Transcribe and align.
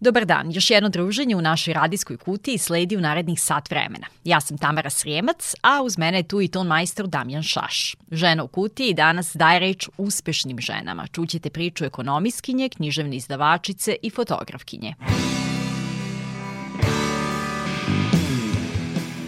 Dobar 0.00 0.24
dan, 0.24 0.52
još 0.52 0.70
jedno 0.70 0.88
druženje 0.88 1.36
u 1.36 1.40
našoj 1.40 1.74
radijskoj 1.74 2.16
kutiji 2.16 2.58
sledi 2.58 2.96
u 2.96 3.00
narednih 3.00 3.40
sat 3.40 3.70
vremena. 3.70 4.06
Ja 4.24 4.40
sam 4.40 4.58
Tamara 4.58 4.90
Srijemac, 4.90 5.54
a 5.62 5.82
uz 5.82 5.98
mene 5.98 6.18
je 6.18 6.28
tu 6.28 6.40
i 6.40 6.48
ton 6.48 6.66
majstor 6.66 7.06
Damjan 7.06 7.42
Šaš. 7.42 7.96
Žena 8.10 8.44
u 8.44 8.48
kutiji 8.48 8.94
danas 8.94 9.36
daje 9.36 9.60
reč 9.60 9.88
uspešnim 9.98 10.60
ženama. 10.60 11.06
Čućete 11.06 11.50
priču 11.50 11.84
ekonomiskinje, 11.84 12.68
književne 12.68 13.16
izdavačice 13.16 13.96
i 14.02 14.10
fotografkinje. 14.10 14.94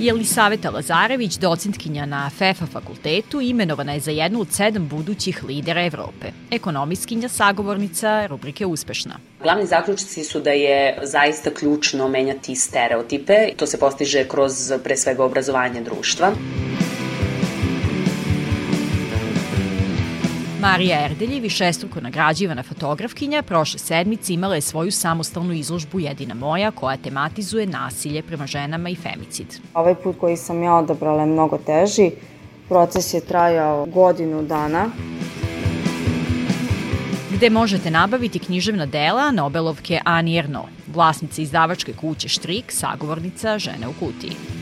Jelisaveta 0.03 0.71
Lazarević, 0.71 1.39
docentkinja 1.39 2.07
na 2.07 2.31
FEFA 2.31 2.67
fakultetu, 2.67 3.41
imenovana 3.41 3.93
je 3.93 4.01
za 4.01 4.11
jednu 4.11 4.41
od 4.41 4.49
sedam 4.51 4.89
budućih 4.89 5.45
lidera 5.45 5.85
Evrope. 5.87 6.27
Ekonomiskinja, 6.51 7.29
sagovornica 7.29 8.27
rubrike 8.27 8.67
Uspešna. 8.67 9.19
Glavni 9.43 9.67
zaključci 9.67 10.25
su 10.25 10.41
da 10.41 10.51
je 10.51 10.99
zaista 11.03 11.51
ključno 11.51 12.09
menjati 12.09 12.55
stereotipe. 12.55 13.35
To 13.57 13.67
se 13.67 13.79
postiže 13.79 14.29
kroz 14.29 14.73
pre 14.85 14.97
svega 14.97 15.25
obrazovanje 15.25 15.81
društva. 15.81 16.33
Marija 20.63 21.05
Erdelji, 21.05 21.41
višestruko 21.41 22.01
nagrađivana 22.01 22.63
fotografkinja, 22.63 23.43
prošle 23.43 23.79
sedmice 23.79 24.35
imala 24.35 24.55
je 24.55 24.61
svoju 24.61 24.93
samostalnu 24.93 25.53
izložbu 25.53 26.01
Jedina 26.01 26.35
moja 26.35 26.71
koja 26.71 26.97
tematizuje 26.97 27.67
nasilje 27.67 28.23
prema 28.23 28.47
ženama 28.47 28.89
i 28.89 28.95
femicid. 28.95 29.47
Ovaj 29.75 29.95
put 29.95 30.17
koji 30.21 30.37
sam 30.37 30.63
ja 30.63 30.75
odabrala 30.75 31.21
je 31.21 31.27
mnogo 31.27 31.59
teži. 31.59 32.11
Proces 32.69 33.15
je 33.15 33.21
trajao 33.21 33.87
godinu 33.87 34.43
dana 34.43 34.91
gde 37.31 37.51
možete 37.51 37.91
nabaviti 37.91 38.39
književna 38.39 38.87
dela 38.87 39.31
Nobelovke 39.31 40.01
Ani 40.05 40.39
Erno, 40.39 40.65
vlasnice 40.95 41.43
izdavačke 41.43 41.93
kuće 41.93 42.29
Štrik, 42.29 42.73
sagovornica 42.73 43.59
žene 43.59 43.89
u 43.89 43.93
kutiji. 43.93 44.62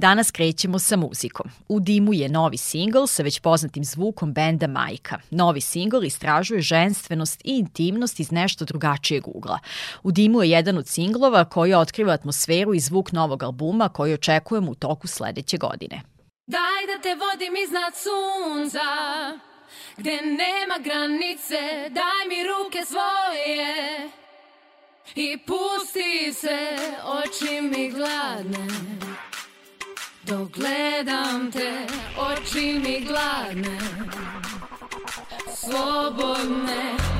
Danas 0.00 0.30
krećemo 0.30 0.78
sa 0.78 0.96
muzikom. 0.96 1.46
U 1.68 1.80
dimu 1.80 2.14
je 2.14 2.28
novi 2.28 2.56
singl 2.56 3.04
sa 3.06 3.22
već 3.22 3.40
poznatim 3.40 3.84
zvukom 3.84 4.32
benda 4.32 4.66
Majka. 4.66 5.18
Novi 5.30 5.60
singl 5.60 6.04
istražuje 6.04 6.60
ženstvenost 6.60 7.40
i 7.44 7.58
intimnost 7.58 8.20
iz 8.20 8.32
nešto 8.32 8.64
drugačijeg 8.64 9.28
ugla. 9.28 9.58
U 10.02 10.10
dimu 10.10 10.42
je 10.42 10.50
jedan 10.50 10.78
od 10.78 10.88
singlova 10.88 11.44
koji 11.44 11.74
otkriva 11.74 12.12
atmosferu 12.12 12.74
i 12.74 12.80
zvuk 12.80 13.12
novog 13.12 13.42
albuma 13.42 13.88
koji 13.88 14.14
očekujemo 14.14 14.70
u 14.70 14.74
toku 14.74 15.06
sledeće 15.06 15.56
godine. 15.56 16.02
Daj 16.46 16.86
da 16.86 17.02
te 17.02 17.14
vodim 17.14 17.56
iznad 17.64 17.92
sunca 18.04 18.88
Gde 19.96 20.16
nema 20.16 20.78
granice 20.84 21.90
Daj 21.90 22.22
mi 22.28 22.38
ruke 22.48 22.84
svoje 22.86 24.10
I 25.14 25.38
pusti 25.38 26.32
se 26.32 26.76
Oči 27.04 27.60
mi 27.60 27.90
gladne 27.90 29.09
Dok 30.30 30.52
gledam 30.54 31.50
te, 31.50 31.86
oči 32.14 32.78
mi 32.78 33.00
gladne, 33.02 33.78
slobodne. 35.50 37.19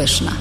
Uspešna. 0.00 0.32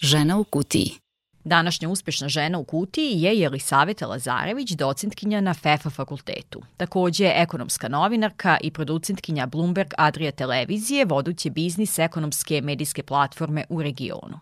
Žena 0.00 0.38
u 0.38 0.44
kutiji. 0.44 1.07
Današnja 1.48 1.88
uspešna 1.88 2.28
žena 2.28 2.58
u 2.58 2.64
kutiji 2.64 3.22
je 3.22 3.38
Jelisaveta 3.38 4.06
Lazarević, 4.06 4.70
docentkinja 4.70 5.40
na 5.40 5.54
FEFA 5.54 5.90
fakultetu. 5.90 6.62
Takođe 6.76 7.24
je 7.24 7.42
ekonomska 7.42 7.88
novinarka 7.88 8.58
i 8.60 8.70
producentkinja 8.70 9.46
Bloomberg 9.46 9.88
Adria 9.98 10.30
televizije, 10.30 11.04
voduće 11.04 11.50
biznis 11.50 11.98
ekonomske 11.98 12.60
medijske 12.60 13.02
platforme 13.02 13.64
u 13.68 13.82
regionu. 13.82 14.38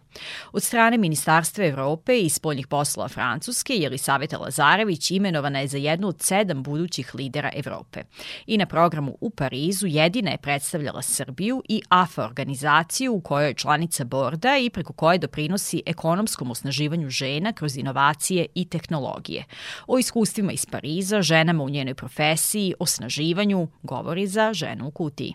Od 0.52 0.62
strane 0.62 0.98
Ministarstva 0.98 1.64
Evrope 1.64 2.20
i 2.20 2.28
spoljnih 2.28 2.66
poslova 2.66 3.08
Francuske, 3.08 3.74
Jelisaveta 3.74 4.38
Lazarević 4.38 5.10
imenovana 5.10 5.60
je 5.60 5.68
za 5.68 5.78
jednu 5.78 6.08
od 6.08 6.22
sedam 6.22 6.62
budućih 6.62 7.14
lidera 7.14 7.50
Evrope. 7.54 8.02
I 8.46 8.58
na 8.58 8.66
programu 8.66 9.16
u 9.20 9.30
Parizu 9.30 9.86
jedina 9.86 10.30
je 10.30 10.38
predstavljala 10.38 11.02
Srbiju 11.02 11.62
i 11.68 11.82
AFA 11.88 12.24
organizaciju 12.24 13.14
u 13.14 13.20
kojoj 13.20 13.48
je 13.48 13.54
članica 13.54 14.04
borda 14.04 14.56
i 14.58 14.70
preko 14.70 14.92
koje 14.92 15.18
doprinosi 15.18 15.82
ekonomskom 15.86 16.50
osnaživanju 16.50 16.95
osnaživanju 16.96 17.10
žena 17.10 17.52
kroz 17.52 17.76
inovacije 17.76 18.46
i 18.54 18.64
tehnologije. 18.64 19.44
O 19.86 19.98
iskustvima 19.98 20.52
iz 20.52 20.66
Pariza, 20.66 21.22
ženama 21.22 21.64
u 21.64 21.68
njenoj 21.68 21.94
profesiji, 21.94 22.74
osnaživanju, 22.78 23.68
govori 23.82 24.26
za 24.26 24.52
ženu 24.52 24.88
u 24.88 24.90
kutiji. 24.90 25.34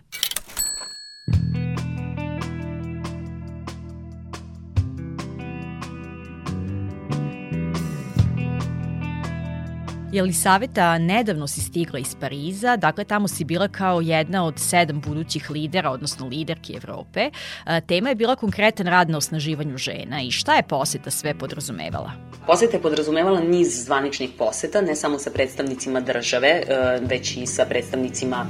Jelisaveta, 10.12 10.98
nedavno 10.98 11.46
si 11.46 11.60
stigla 11.60 11.98
iz 11.98 12.14
Pariza, 12.20 12.76
dakle 12.76 13.04
tamo 13.04 13.28
si 13.28 13.44
bila 13.44 13.68
kao 13.68 14.00
jedna 14.00 14.44
od 14.44 14.54
sedam 14.58 15.00
budućih 15.00 15.50
lidera, 15.50 15.90
odnosno 15.90 16.26
liderki 16.26 16.74
Evrope. 16.74 17.20
E, 17.66 17.80
tema 17.80 18.08
je 18.08 18.14
bila 18.14 18.36
konkretan 18.36 18.86
rad 18.86 19.10
na 19.10 19.18
osnaživanju 19.18 19.78
žena 19.78 20.22
i 20.22 20.30
šta 20.30 20.54
je 20.54 20.62
poseta 20.62 21.10
sve 21.10 21.34
podrazumevala? 21.34 22.12
Poseta 22.46 22.76
je 22.76 22.82
podrazumevala 22.82 23.40
niz 23.40 23.84
zvaničnih 23.84 24.30
poseta, 24.38 24.80
ne 24.80 24.96
samo 24.96 25.18
sa 25.18 25.30
predstavnicima 25.30 26.00
države, 26.00 26.48
e, 26.48 26.62
već 27.02 27.36
i 27.36 27.46
sa 27.46 27.64
predstavnicima 27.64 28.46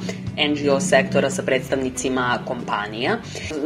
NGO 0.48 0.80
sektora, 0.80 1.30
sa 1.30 1.42
predstavnicima 1.42 2.38
kompanija. 2.46 3.18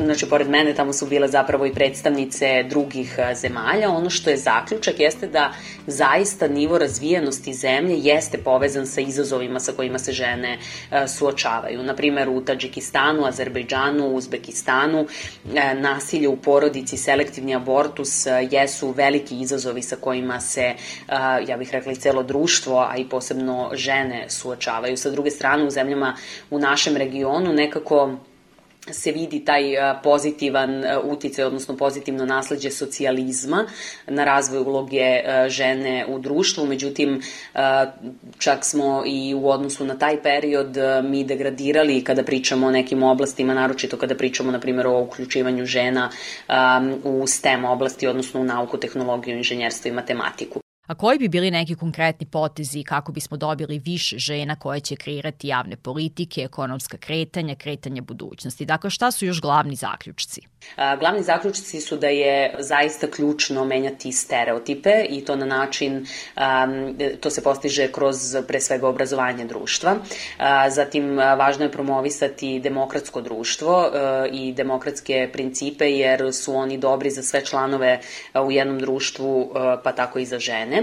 Znači, 0.05 0.27
pored 0.29 0.51
mene 0.51 0.75
tamo 0.75 0.93
su 0.93 1.07
bile 1.07 1.29
zapravo 1.29 1.67
i 1.67 1.73
predstavnice 1.73 2.65
drugih 2.71 3.19
e, 3.19 3.35
zemalja. 3.35 3.91
Ono 3.91 4.11
što 4.11 4.31
je 4.31 4.37
zaključak 4.37 5.01
jeste 5.01 5.27
da 5.27 5.53
zaista 5.87 6.49
nivo 6.49 6.79
razvijenosti 6.79 7.55
zemlje 7.55 7.86
zemlje 7.87 8.09
jeste 8.09 8.39
povezan 8.39 8.87
sa 8.87 9.01
izazovima 9.01 9.61
sa 9.61 9.73
kojima 9.73 9.99
se 9.99 10.13
žene 10.13 10.59
e, 10.91 11.09
suočavaju. 11.09 11.83
Naprimer, 11.83 12.29
u 12.29 12.41
Tadžikistanu, 12.41 13.27
Azerbejdžanu, 13.27 14.09
Uzbekistanu, 14.09 15.07
e, 15.55 15.75
nasilje 15.75 16.29
u 16.29 16.37
porodici, 16.37 16.97
selektivni 16.97 17.55
abortus 17.55 18.27
e, 18.27 18.49
jesu 18.51 18.91
veliki 18.91 19.41
izazovi 19.41 19.83
sa 19.83 19.97
kojima 19.97 20.41
se, 20.41 20.75
ja 21.47 21.57
bih 21.57 21.73
rekla, 21.73 21.93
i 21.93 21.97
celo 21.97 22.23
društvo, 22.23 22.79
a 22.91 22.97
i 22.97 23.05
posebno 23.09 23.71
žene 23.75 24.27
suočavaju. 24.29 24.97
Sa 24.97 25.11
druge 25.11 25.31
strane, 25.31 25.65
u 25.65 25.71
zemljama 25.71 26.17
u 26.51 26.59
našem 26.59 26.97
regionu 26.97 27.53
nekako 27.53 28.17
se 28.91 29.13
vidi 29.13 29.45
taj 29.45 29.63
pozitivan 30.03 30.85
uticaj, 31.05 31.45
odnosno 31.45 31.77
pozitivno 31.77 32.27
nasledđe 32.27 32.71
socijalizma 32.71 33.65
na 34.07 34.25
razvoj 34.25 34.61
uloge 34.61 35.21
žene 35.49 36.07
u 36.09 36.19
društvu, 36.19 36.67
međutim 36.67 37.23
čak 38.39 38.65
smo 38.65 39.03
i 39.07 39.35
u 39.35 39.49
odnosu 39.49 39.85
na 39.85 39.99
taj 39.99 40.23
period 40.23 40.77
mi 41.05 41.25
degradirali 41.25 42.05
kada 42.05 42.23
pričamo 42.23 42.67
o 42.67 42.71
nekim 42.71 43.03
oblastima, 43.03 43.55
naročito 43.55 43.97
kada 43.97 44.15
pričamo 44.15 44.51
na 44.51 44.61
primjer 44.61 44.87
o 44.87 45.01
uključivanju 45.01 45.67
žena 45.67 46.11
u 47.05 47.27
STEM 47.27 47.65
oblasti, 47.65 48.07
odnosno 48.07 48.41
u 48.41 48.45
nauku, 48.45 48.77
tehnologiju, 48.77 49.37
inženjerstvo 49.37 49.89
i 49.89 49.93
matematiku. 49.93 50.66
A 50.87 50.95
koji 50.95 51.19
bi 51.19 51.29
bili 51.29 51.51
neki 51.51 51.75
konkretni 51.75 52.27
potezi 52.27 52.83
kako 52.83 53.13
bismo 53.13 53.37
dobili 53.37 53.79
više 53.79 54.19
žena 54.19 54.57
koje 54.57 54.81
će 54.81 54.97
kreirati 54.97 55.49
javne 55.49 55.77
politike, 55.77 56.41
ekonomska 56.41 56.97
kretanja, 56.97 57.55
kretanje 57.55 58.01
budućnosti? 58.01 58.65
Dakle, 58.65 58.91
šta 58.91 59.11
su 59.11 59.27
još 59.27 59.41
glavni 59.41 59.77
zaključci? 59.77 60.41
Glavni 61.01 61.23
zaključci 61.23 61.81
su 61.81 61.97
da 61.97 62.07
je 62.07 62.57
zaista 62.59 63.07
ključno 63.11 63.65
menjati 63.65 64.13
stereotipe 64.13 65.05
i 65.09 65.25
to 65.25 65.37
na 65.37 65.47
način, 65.47 66.07
to 67.21 67.31
se 67.31 67.43
postiže 67.43 67.93
kroz 67.93 68.37
pre 68.49 68.61
svega 68.61 68.89
obrazovanje 68.89 69.45
društva. 69.45 69.97
Zatim, 70.69 71.17
važno 71.17 71.65
je 71.65 71.73
promovisati 71.73 72.61
demokratsko 72.61 73.21
društvo 73.21 73.91
i 74.33 74.53
demokratske 74.53 75.31
principe 75.33 75.91
jer 75.91 76.33
su 76.33 76.55
oni 76.55 76.79
dobri 76.79 77.11
za 77.11 77.23
sve 77.23 77.45
članove 77.45 78.01
u 78.47 78.53
jednom 78.53 78.79
društvu, 78.79 79.53
pa 79.85 79.93
tako 79.93 80.19
i 80.19 80.27
za 80.27 80.39
žene. 80.39 80.76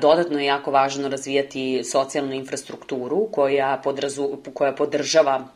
Dodatno 0.00 0.38
je 0.38 0.46
jako 0.46 0.70
važno 0.70 1.08
razvijati 1.08 1.84
socijalnu 1.84 2.32
infrastrukturu 2.32 3.28
koja, 3.32 3.80
podrazu, 3.84 4.28
koja 4.54 4.72
podržava 4.72 5.48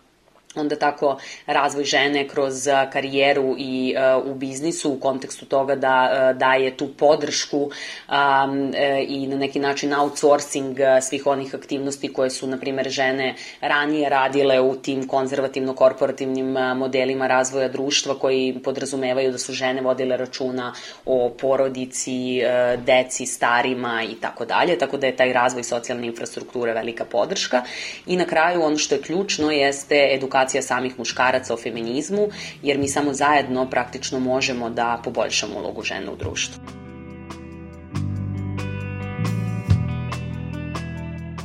onda 0.56 0.76
tako 0.76 1.18
razvoj 1.46 1.84
žene 1.84 2.28
kroz 2.28 2.68
karijeru 2.92 3.54
i 3.58 3.94
uh, 4.18 4.26
u 4.26 4.34
biznisu 4.34 4.92
u 4.92 5.00
kontekstu 5.00 5.46
toga 5.46 5.74
da 5.74 6.10
uh, 6.10 6.38
daje 6.38 6.76
tu 6.76 6.88
podršku 6.98 7.58
um, 7.58 8.74
i 9.08 9.26
na 9.26 9.36
neki 9.36 9.58
način 9.58 9.94
outsourcing 9.94 10.78
svih 11.02 11.26
onih 11.26 11.54
aktivnosti 11.54 12.12
koje 12.12 12.30
su, 12.30 12.46
na 12.46 12.58
primer, 12.58 12.88
žene 12.88 13.34
ranije 13.60 14.08
radile 14.08 14.60
u 14.60 14.76
tim 14.76 15.08
konzervativno-korporativnim 15.08 16.76
modelima 16.76 17.26
razvoja 17.26 17.68
društva 17.68 18.18
koji 18.18 18.60
podrazumevaju 18.64 19.32
da 19.32 19.38
su 19.38 19.52
žene 19.52 19.80
vodile 19.80 20.16
računa 20.16 20.74
o 21.04 21.32
porodici, 21.40 22.40
deci, 22.86 23.26
starima 23.26 24.02
i 24.10 24.14
tako 24.20 24.44
dalje, 24.44 24.78
tako 24.78 24.96
da 24.96 25.06
je 25.06 25.16
taj 25.16 25.32
razvoj 25.32 25.64
socijalne 25.64 26.06
infrastrukture 26.06 26.72
velika 26.72 27.04
podrška. 27.04 27.62
I 28.06 28.16
na 28.16 28.24
kraju 28.24 28.62
ono 28.62 28.78
što 28.78 28.94
je 28.94 29.02
ključno 29.02 29.50
jeste 29.50 30.08
edukacija 30.12 30.43
edukacija 30.44 30.62
samih 30.62 30.98
muškaraca 30.98 31.54
o 31.54 31.56
feminizmu, 31.56 32.28
jer 32.62 32.78
mi 32.78 32.88
samo 32.88 33.12
zajedno 33.12 33.70
praktično 33.70 34.20
možemo 34.20 34.70
da 34.70 35.00
poboljšamo 35.04 35.58
ulogu 35.58 35.82
žena 35.82 36.12
u 36.12 36.16
društvu. 36.16 36.83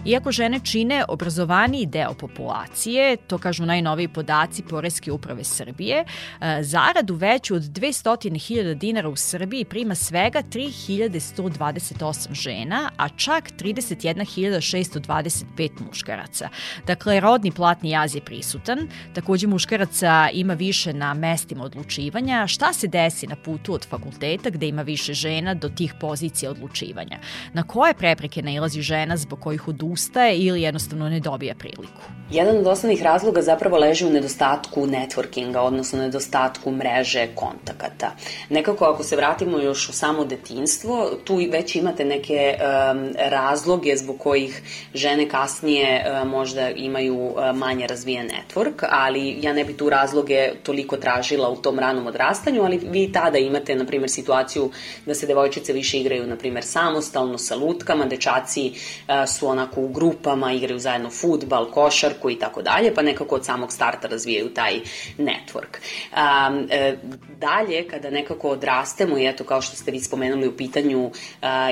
Iako 0.09 0.31
žene 0.31 0.59
čine 0.63 1.05
obrazovaniji 1.07 1.85
deo 1.85 2.13
populacije, 2.13 3.17
to 3.17 3.37
kažu 3.37 3.65
najnoviji 3.65 4.07
podaci 4.07 4.63
Poreske 4.63 5.11
uprave 5.11 5.43
Srbije, 5.43 6.05
e, 6.41 6.63
zaradu 6.63 7.15
veću 7.15 7.55
od 7.55 7.61
200.000 7.61 8.73
dinara 8.73 9.09
u 9.09 9.15
Srbiji 9.15 9.65
prima 9.65 9.95
svega 9.95 10.43
3.128 10.43 12.33
žena, 12.33 12.91
a 12.97 13.09
čak 13.09 13.51
31.625 13.51 15.69
muškaraca. 15.87 16.49
Dakle, 16.87 17.19
rodni 17.19 17.51
platni 17.51 17.89
jaz 17.89 18.15
je 18.15 18.21
prisutan, 18.21 18.89
takođe 19.13 19.47
muškaraca 19.47 20.29
ima 20.33 20.53
više 20.53 20.93
na 20.93 21.13
mestima 21.13 21.63
odlučivanja. 21.63 22.47
Šta 22.47 22.73
se 22.73 22.87
desi 22.87 23.27
na 23.27 23.35
putu 23.35 23.73
od 23.73 23.87
fakulteta 23.87 24.49
gde 24.49 24.67
ima 24.67 24.81
više 24.81 25.13
žena 25.13 25.53
do 25.53 25.69
tih 25.69 25.93
pozicija 25.99 26.51
odlučivanja? 26.51 27.19
Na 27.53 27.63
koje 27.63 27.93
prepreke 27.93 28.41
nailazi 28.41 28.81
žena 28.81 29.17
zbog 29.17 29.39
kojih 29.39 29.67
odustaje 29.67 29.98
odustaje 29.99 30.37
ili 30.37 30.61
jednostavno 30.61 31.09
ne 31.09 31.19
dobija 31.19 31.55
priliku? 31.55 32.01
Jedan 32.31 32.57
od 32.57 32.67
osnovnih 32.67 33.03
razloga 33.03 33.41
zapravo 33.41 33.77
leži 33.77 34.05
u 34.05 34.09
nedostatku 34.09 34.87
networkinga, 34.87 35.59
odnosno 35.59 35.99
nedostatku 35.99 36.71
mreže 36.71 37.27
kontakata. 37.35 38.11
Nekako 38.49 38.85
ako 38.85 39.03
se 39.03 39.15
vratimo 39.15 39.59
još 39.59 39.89
u 39.89 39.93
samo 39.93 40.25
detinstvo, 40.25 41.09
tu 41.23 41.35
već 41.51 41.75
imate 41.75 42.05
neke 42.05 42.55
um, 42.55 43.13
razloge 43.17 43.97
zbog 43.97 44.17
kojih 44.17 44.61
žene 44.93 45.29
kasnije 45.29 46.05
uh, 46.05 46.27
možda 46.27 46.69
imaju 46.69 47.15
uh, 47.15 47.55
manje 47.55 47.87
razvijen 47.87 48.29
network, 48.29 48.85
ali 48.89 49.37
ja 49.41 49.53
ne 49.53 49.65
bi 49.65 49.77
tu 49.77 49.89
razloge 49.89 50.51
toliko 50.63 50.97
tražila 50.97 51.49
u 51.49 51.55
tom 51.55 51.79
ranom 51.79 52.07
odrastanju, 52.07 52.63
ali 52.63 52.77
vi 52.77 53.11
tada 53.11 53.37
imate, 53.37 53.75
na 53.75 53.85
primjer, 53.85 54.09
situaciju 54.09 54.71
da 55.05 55.15
se 55.15 55.27
devojčice 55.27 55.73
više 55.73 55.99
igraju, 55.99 56.27
na 56.27 56.35
primjer, 56.35 56.63
samostalno 56.63 57.37
sa 57.37 57.55
lutkama, 57.55 58.05
dečaci 58.05 58.71
uh, 58.71 59.29
su 59.29 59.47
onako 59.47 59.78
u 59.79 59.87
grupama, 59.87 60.53
igraju 60.53 60.79
zajedno 60.79 61.09
futbal, 61.09 61.71
košarku 61.71 62.29
i 62.29 62.39
tako 62.39 62.61
dalje, 62.61 62.93
pa 62.95 63.01
nekako 63.01 63.35
od 63.35 63.45
samog 63.45 63.73
starta 63.73 64.07
razvijaju 64.07 64.53
taj 64.53 64.79
network. 65.17 65.79
Um, 66.11 66.67
e, 66.71 66.97
dalje, 67.37 67.87
kada 67.87 68.09
nekako 68.09 68.49
odrastemo 68.49 69.17
i 69.17 69.27
eto 69.27 69.43
kao 69.43 69.61
što 69.61 69.75
ste 69.75 69.91
vi 69.91 69.99
spomenuli 69.99 70.47
u 70.47 70.57
pitanju, 70.57 71.05
uh, 71.05 71.11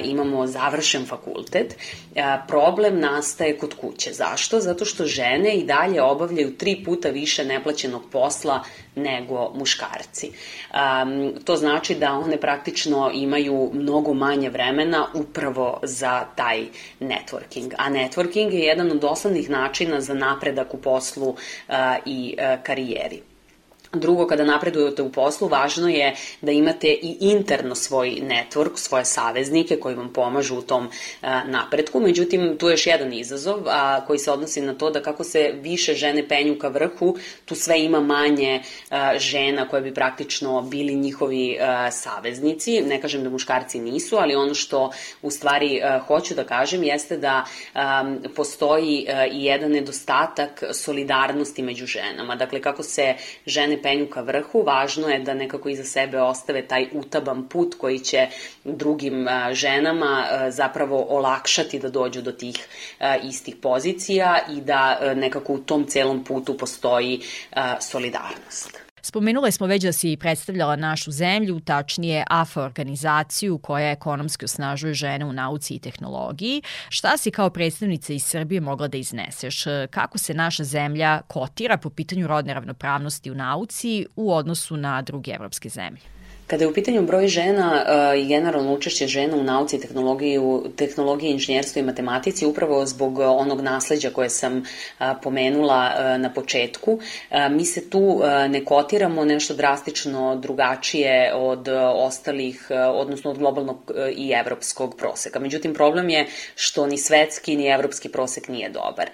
imamo 0.03 0.47
završen 0.47 1.05
fakultet, 1.05 1.75
uh, 1.75 2.21
problem 2.47 2.99
nastaje 2.99 3.57
kod 3.57 3.73
kuće. 3.73 4.13
Zašto? 4.13 4.59
Zato 4.59 4.85
što 4.85 5.05
žene 5.05 5.55
i 5.55 5.63
dalje 5.63 6.01
obavljaju 6.01 6.57
tri 6.57 6.83
puta 6.85 7.09
više 7.09 7.45
neplaćenog 7.45 8.03
posla 8.11 8.63
nego 8.95 9.51
muškarci. 9.55 10.31
Um, 10.31 11.33
to 11.45 11.55
znači 11.55 11.95
da 11.95 12.13
one 12.13 12.37
praktično 12.37 13.11
imaju 13.13 13.71
mnogo 13.73 14.13
manje 14.13 14.49
vremena 14.49 15.07
upravo 15.13 15.79
za 15.83 16.25
taj 16.35 16.65
networking. 16.99 17.73
A 17.77 17.89
networking 17.97 18.53
je 18.53 18.59
jedan 18.59 18.91
od 18.91 19.03
osnovnih 19.03 19.49
načina 19.49 20.01
za 20.01 20.13
napredak 20.13 20.73
u 20.73 20.77
poslu 20.77 21.35
i 22.05 22.37
karijeri. 22.63 23.21
Drugo, 23.93 24.27
kada 24.27 24.43
napredujete 24.43 25.01
u 25.01 25.11
poslu, 25.11 25.47
važno 25.47 25.87
je 25.89 26.15
da 26.41 26.51
imate 26.51 26.87
i 26.87 27.17
interno 27.19 27.75
svoj 27.75 28.09
network, 28.09 28.71
svoje 28.75 29.05
saveznike 29.05 29.79
koji 29.79 29.95
vam 29.95 30.13
pomažu 30.13 30.57
u 30.57 30.61
tom 30.61 30.89
napretku. 31.45 31.99
Međutim, 31.99 32.57
tu 32.57 32.67
je 32.67 32.73
još 32.73 32.87
jedan 32.87 33.13
izazov 33.13 33.59
a, 33.67 34.05
koji 34.07 34.19
se 34.19 34.31
odnosi 34.31 34.61
na 34.61 34.73
to 34.73 34.89
da 34.89 35.01
kako 35.01 35.23
se 35.23 35.53
više 35.61 35.93
žene 35.93 36.27
penju 36.27 36.59
ka 36.59 36.67
vrhu, 36.67 37.17
tu 37.45 37.55
sve 37.55 37.81
ima 37.83 37.99
manje 37.99 38.61
a, 38.89 39.19
žena 39.19 39.67
koje 39.67 39.81
bi 39.81 39.93
praktično 39.93 40.61
bili 40.61 40.95
njihovi 40.95 41.57
a, 41.59 41.91
saveznici. 41.91 42.81
Ne 42.81 43.01
kažem 43.01 43.23
da 43.23 43.29
muškarci 43.29 43.79
nisu, 43.79 44.17
ali 44.17 44.35
ono 44.35 44.53
što 44.53 44.91
u 45.21 45.31
stvari 45.31 45.81
a, 45.83 45.99
hoću 45.99 46.35
da 46.35 46.43
kažem 46.43 46.83
jeste 46.83 47.17
da 47.17 47.45
a, 47.73 48.15
postoji 48.35 49.07
i 49.31 49.45
jedan 49.45 49.71
nedostatak 49.71 50.63
solidarnosti 50.73 51.63
među 51.63 51.85
ženama. 51.85 52.35
Dakle, 52.35 52.61
kako 52.61 52.83
se 52.83 53.15
žene 53.45 53.76
penju 53.81 54.07
ka 54.09 54.21
vrhu, 54.21 54.63
važno 54.63 55.09
je 55.09 55.19
da 55.19 55.33
nekako 55.33 55.69
iza 55.69 55.83
sebe 55.83 56.21
ostave 56.21 56.61
taj 56.67 56.87
utaban 56.93 57.47
put 57.49 57.75
koji 57.77 57.99
će 57.99 58.27
drugim 58.63 59.27
ženama 59.51 60.23
zapravo 60.49 61.05
olakšati 61.09 61.79
da 61.79 61.89
dođu 61.89 62.21
do 62.21 62.31
tih 62.31 62.67
istih 63.23 63.55
pozicija 63.55 64.39
i 64.49 64.61
da 64.61 65.13
nekako 65.15 65.53
u 65.53 65.57
tom 65.57 65.85
celom 65.87 66.23
putu 66.23 66.57
postoji 66.57 67.21
solidarnost. 67.79 68.86
Spomenule 69.07 69.51
smo 69.51 69.67
već 69.67 69.83
da 69.83 69.91
si 69.91 70.17
predstavljala 70.17 70.75
našu 70.75 71.11
zemlju, 71.11 71.59
tačnije 71.59 72.23
AFA 72.29 72.63
organizaciju 72.63 73.57
koja 73.57 73.91
ekonomski 73.91 74.45
osnažuje 74.45 74.93
žene 74.93 75.25
u 75.25 75.33
nauci 75.33 75.73
i 75.73 75.79
tehnologiji. 75.79 76.61
Šta 76.89 77.17
si 77.17 77.31
kao 77.31 77.49
predstavnica 77.49 78.13
iz 78.13 78.23
Srbije 78.23 78.61
mogla 78.61 78.87
da 78.87 78.97
izneseš? 78.97 79.63
Kako 79.89 80.17
se 80.17 80.33
naša 80.33 80.63
zemlja 80.63 81.21
kotira 81.27 81.77
po 81.77 81.89
pitanju 81.89 82.27
rodne 82.27 82.53
ravnopravnosti 82.53 83.31
u 83.31 83.35
nauci 83.35 84.05
u 84.15 84.33
odnosu 84.33 84.77
na 84.77 85.01
druge 85.01 85.31
evropske 85.31 85.69
zemlje? 85.69 86.16
Kada 86.47 86.63
je 86.63 86.67
u 86.67 86.73
pitanju 86.73 87.01
broj 87.01 87.27
žena 87.27 87.83
uh, 87.83 88.21
i 88.21 88.25
generalno 88.25 88.73
učešće 88.73 89.07
žena 89.07 89.37
u 89.37 89.43
nauci, 89.43 89.81
tehnologiji, 89.81 90.39
tehnologiji, 90.75 91.31
inženjerstvu 91.31 91.79
i 91.79 91.83
matematici, 91.83 92.45
upravo 92.45 92.85
zbog 92.85 93.19
onog 93.19 93.61
nasleđa 93.61 94.09
koje 94.09 94.29
sam 94.29 94.57
uh, 94.57 95.07
pomenula 95.23 95.89
na 96.17 96.33
početku, 96.33 96.99
mi 97.49 97.65
se 97.65 97.89
tu 97.89 98.21
ne 98.49 98.65
kotiramo 98.65 99.25
nešto 99.25 99.53
drastično 99.53 100.35
drugačije 100.35 101.33
od 101.35 101.67
ostalih, 101.95 102.67
odnosno 102.93 103.31
od 103.31 103.37
globalnog 103.37 103.91
i 104.15 104.31
evropskog 104.31 104.95
proseka. 104.97 105.39
Međutim, 105.39 105.73
problem 105.73 106.09
je 106.09 106.27
što 106.55 106.87
ni 106.87 106.97
svetski 106.97 107.55
ni 107.55 107.67
evropski 107.67 108.09
prosek 108.09 108.47
nije 108.47 108.69
dobar. 108.69 109.09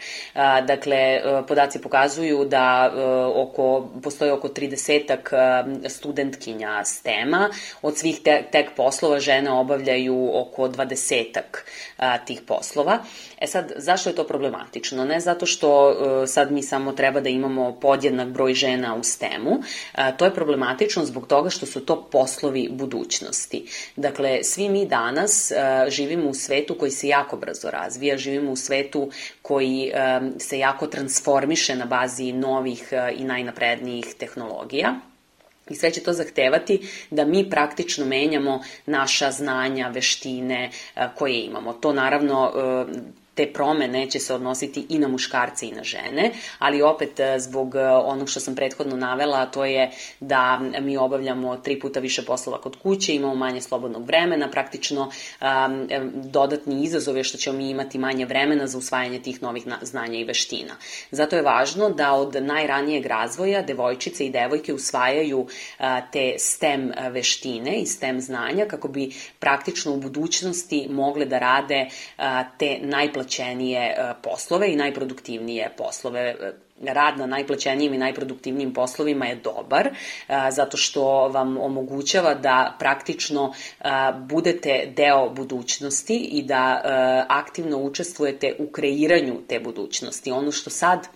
Dakle, 0.68 1.22
podaci 1.48 1.82
pokazuju 1.82 2.46
da 2.46 2.94
oko, 3.36 3.90
postoje 4.04 4.34
oko 4.34 4.48
30 4.48 5.90
studentkinja 5.90 6.84
STEM 6.86 7.23
tema. 7.24 7.50
Od 7.82 7.98
svih 7.98 8.20
te, 8.24 8.44
tek 8.52 8.76
poslova 8.76 9.20
žene 9.20 9.52
obavljaju 9.52 10.32
oko 10.34 10.68
dvadesetak 10.68 11.66
a, 11.98 12.18
tih 12.18 12.42
poslova. 12.48 13.00
E 13.42 13.48
sad, 13.48 13.72
zašto 13.78 14.10
je 14.10 14.16
to 14.16 14.24
problematično? 14.28 15.06
Ne 15.06 15.20
zato 15.20 15.46
što 15.46 15.70
a, 15.72 16.24
e, 16.24 16.28
sad 16.28 16.52
mi 16.52 16.64
samo 16.64 16.92
treba 16.92 17.22
da 17.22 17.30
imamo 17.30 17.72
podjednak 17.82 18.28
broj 18.28 18.54
žena 18.54 18.96
u 18.96 19.04
STEM-u, 19.04 19.64
to 20.18 20.26
je 20.26 20.34
problematično 20.34 21.06
zbog 21.06 21.28
toga 21.28 21.50
što 21.50 21.66
su 21.66 21.86
to 21.86 22.10
poslovi 22.12 22.70
budućnosti. 22.72 23.66
Dakle, 23.96 24.44
svi 24.44 24.70
mi 24.70 24.86
danas 24.86 25.52
a, 25.52 25.90
živimo 25.90 26.30
u 26.30 26.34
svetu 26.34 26.76
koji 26.80 26.92
se 26.92 27.08
jako 27.08 27.38
brzo 27.38 27.72
razvija, 27.72 28.18
živimo 28.18 28.52
u 28.52 28.56
svetu 28.56 29.10
koji 29.42 29.92
a, 29.96 30.22
se 30.40 30.60
jako 30.60 30.88
transformiše 30.88 31.76
na 31.76 31.86
bazi 31.86 32.32
novih 32.32 32.94
i 33.16 33.24
najnaprednijih 33.24 34.06
tehnologija. 34.20 35.13
I 35.70 35.76
sve 35.76 35.92
će 35.92 36.02
to 36.02 36.14
zahtevati 36.14 36.80
da 37.10 37.26
mi 37.26 37.50
praktično 37.50 38.06
menjamo 38.06 38.56
naša 38.86 39.32
znanja, 39.32 39.88
veštine 39.88 40.72
koje 41.16 41.42
imamo. 41.42 41.74
To 41.74 41.94
naravno 41.94 42.52
te 43.36 43.54
promene 43.54 44.10
će 44.10 44.20
se 44.20 44.34
odnositi 44.34 44.86
i 44.90 45.00
na 45.00 45.08
muškarce 45.08 45.68
i 45.68 45.72
na 45.72 45.84
žene, 45.84 46.32
ali 46.60 46.82
opet 46.82 47.20
e, 47.20 47.40
zbog 47.40 47.76
e, 47.76 47.80
onog 47.90 48.30
što 48.30 48.40
sam 48.40 48.56
prethodno 48.56 48.96
navela, 48.96 49.46
to 49.46 49.66
je 49.66 49.92
da 50.20 50.60
mi 50.82 50.98
obavljamo 50.98 51.58
tri 51.58 51.80
puta 51.80 52.00
više 52.00 52.26
poslova 52.26 52.62
kod 52.62 52.76
kuće, 52.84 53.16
imamo 53.16 53.36
manje 53.36 53.62
slobodnog 53.62 54.06
vremena, 54.06 54.50
praktično 54.52 55.02
um, 55.02 55.88
dodatni 56.14 56.84
izazov 56.84 57.18
je 57.18 57.24
što 57.24 57.38
ćemo 57.38 57.58
mi 57.58 57.70
imati 57.70 57.98
manje 57.98 58.26
vremena 58.26 58.68
za 58.68 58.78
usvajanje 58.78 59.20
tih 59.20 59.42
novih 59.42 59.64
znanja 59.82 60.20
i 60.20 60.24
veština. 60.24 60.74
Zato 61.12 61.36
je 61.36 61.42
važno 61.42 61.90
da 61.90 62.14
od 62.14 62.36
najranijeg 62.44 63.06
razvoja 63.06 63.62
devojčice 63.62 64.26
i 64.26 64.30
devojke 64.30 64.74
usvajaju 64.74 65.40
uh, 65.40 65.86
te 66.12 66.36
STEM 66.38 66.92
veštine 67.12 67.80
i 67.80 67.86
STEM 67.86 68.22
znanja 68.22 68.66
kako 68.66 68.88
bi 68.88 69.12
praktično 69.40 69.94
u 69.94 69.98
budućnosti 69.98 70.88
mogle 70.90 71.26
da 71.26 71.40
rade 71.40 71.88
uh, 72.18 72.24
te 72.58 72.80
najplatnije 72.82 73.23
najplaćenije 73.24 73.80
e, 73.80 74.14
poslove 74.22 74.72
i 74.72 74.76
najproduktivnije 74.76 75.70
poslove 75.78 76.20
e, 76.20 76.54
rad 76.94 77.18
na 77.18 77.26
najplaćenijim 77.26 77.94
i 77.94 77.98
najproduktivnijim 77.98 78.74
poslovima 78.74 79.26
je 79.26 79.36
dobar, 79.36 79.88
e, 79.88 79.94
zato 80.52 80.78
što 80.78 81.04
vam 81.28 81.58
omogućava 81.58 82.34
da 82.34 82.76
praktično 82.80 83.54
budete 84.28 84.94
deo 84.96 85.30
budućnosti 85.30 86.16
i 86.16 86.44
da 86.44 86.82
aktivno 87.30 87.78
učestvujete 87.78 88.56
u 88.60 88.68
kreiranju 88.72 89.42
te 89.48 89.60
budućnosti. 89.60 90.32
Ono 90.32 90.52
što 90.52 90.70
sad 90.70 91.08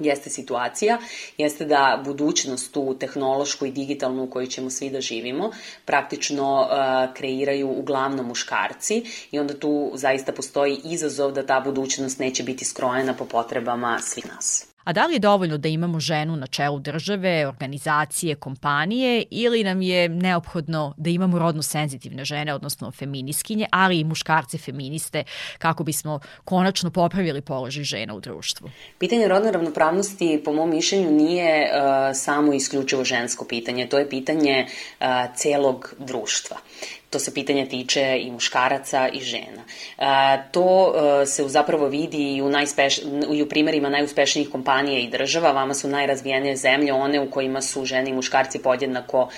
jeste 0.00 0.30
situacija, 0.30 0.98
jeste 1.38 1.64
da 1.64 2.02
budućnost 2.04 2.72
tu 2.72 2.96
tehnološku 3.00 3.66
i 3.66 3.72
digitalnu 3.72 4.22
u 4.24 4.30
kojoj 4.30 4.46
ćemo 4.46 4.70
svi 4.70 4.90
da 4.90 5.00
živimo 5.00 5.50
praktično 5.84 6.60
uh, 6.60 7.14
kreiraju 7.14 7.68
uglavnom 7.68 8.26
muškarci 8.26 9.02
i 9.30 9.38
onda 9.38 9.54
tu 9.54 9.90
zaista 9.94 10.32
postoji 10.32 10.80
izazov 10.84 11.32
da 11.32 11.46
ta 11.46 11.60
budućnost 11.60 12.18
neće 12.18 12.42
biti 12.42 12.64
skrojena 12.64 13.14
po 13.14 13.24
potrebama 13.24 13.98
svih 14.02 14.26
nas. 14.34 14.69
A 14.84 14.92
da 14.92 15.06
li 15.06 15.14
je 15.14 15.18
dovoljno 15.18 15.58
da 15.58 15.68
imamo 15.68 16.00
ženu 16.00 16.36
na 16.36 16.46
čelu 16.46 16.78
države, 16.78 17.46
organizacije, 17.46 18.34
kompanije 18.34 19.24
ili 19.30 19.64
nam 19.64 19.82
je 19.82 20.08
neophodno 20.08 20.94
da 20.96 21.10
imamo 21.10 21.38
rodno 21.38 21.62
senzitivne 21.62 22.24
žene, 22.24 22.54
odnosno 22.54 22.90
feminiskinje, 22.90 23.66
ali 23.70 24.00
i 24.00 24.04
muškarce 24.04 24.58
feministe 24.58 25.24
kako 25.58 25.84
bismo 25.84 26.20
konačno 26.44 26.90
popravili 26.90 27.40
položaj 27.40 27.84
žena 27.84 28.14
u 28.14 28.20
društvu? 28.20 28.70
Pitanje 28.98 29.28
rodne 29.28 29.52
ravnopravnosti 29.52 30.42
po 30.44 30.52
mom 30.52 30.70
mišljenju 30.70 31.10
nije 31.10 31.62
uh, 31.62 31.70
samo 32.14 32.52
isključivo 32.52 33.04
žensko 33.04 33.44
pitanje, 33.44 33.88
to 33.88 33.98
je 33.98 34.08
pitanje 34.08 34.66
uh, 34.66 35.06
celog 35.36 35.94
društva. 35.98 36.56
To 37.10 37.18
se 37.18 37.34
pitanje 37.34 37.66
tiče 37.66 38.18
i 38.20 38.30
muškaraca 38.30 39.08
i 39.08 39.20
žena. 39.20 39.62
To 40.50 40.94
e, 41.22 41.26
se 41.26 41.48
zapravo 41.48 41.88
vidi 41.88 42.36
i 42.36 42.42
u, 42.42 42.48
najspeš, 42.48 42.98
i 43.32 43.42
u 43.42 43.48
primerima 43.48 43.88
najuspešnijih 43.88 44.50
kompanija 44.50 44.98
i 44.98 45.08
država. 45.08 45.52
Vama 45.52 45.74
su 45.74 45.88
najrazvijenije 45.88 46.56
zemlje 46.56 46.92
one 46.92 47.20
u 47.20 47.30
kojima 47.30 47.60
su 47.60 47.84
žene 47.84 48.10
i 48.10 48.12
muškarci 48.12 48.58
podjednako 48.58 49.28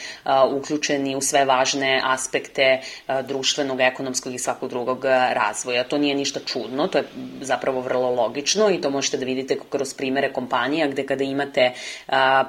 uključeni 0.50 1.16
u 1.16 1.20
sve 1.20 1.44
važne 1.44 2.00
aspekte 2.04 2.80
društvenog, 3.28 3.80
ekonomskog 3.80 4.34
i 4.34 4.38
svakog 4.38 4.70
drugog 4.70 5.04
razvoja. 5.32 5.84
To 5.84 5.98
nije 5.98 6.14
ništa 6.14 6.40
čudno, 6.46 6.86
to 6.86 6.98
je 6.98 7.04
zapravo 7.40 7.80
vrlo 7.80 8.10
logično 8.10 8.70
i 8.70 8.80
to 8.80 8.90
možete 8.90 9.16
da 9.16 9.24
vidite 9.24 9.58
kroz 9.70 9.94
primere 9.94 10.32
kompanija 10.32 10.88
gde 10.88 11.06
kada 11.06 11.24
imate 11.24 11.72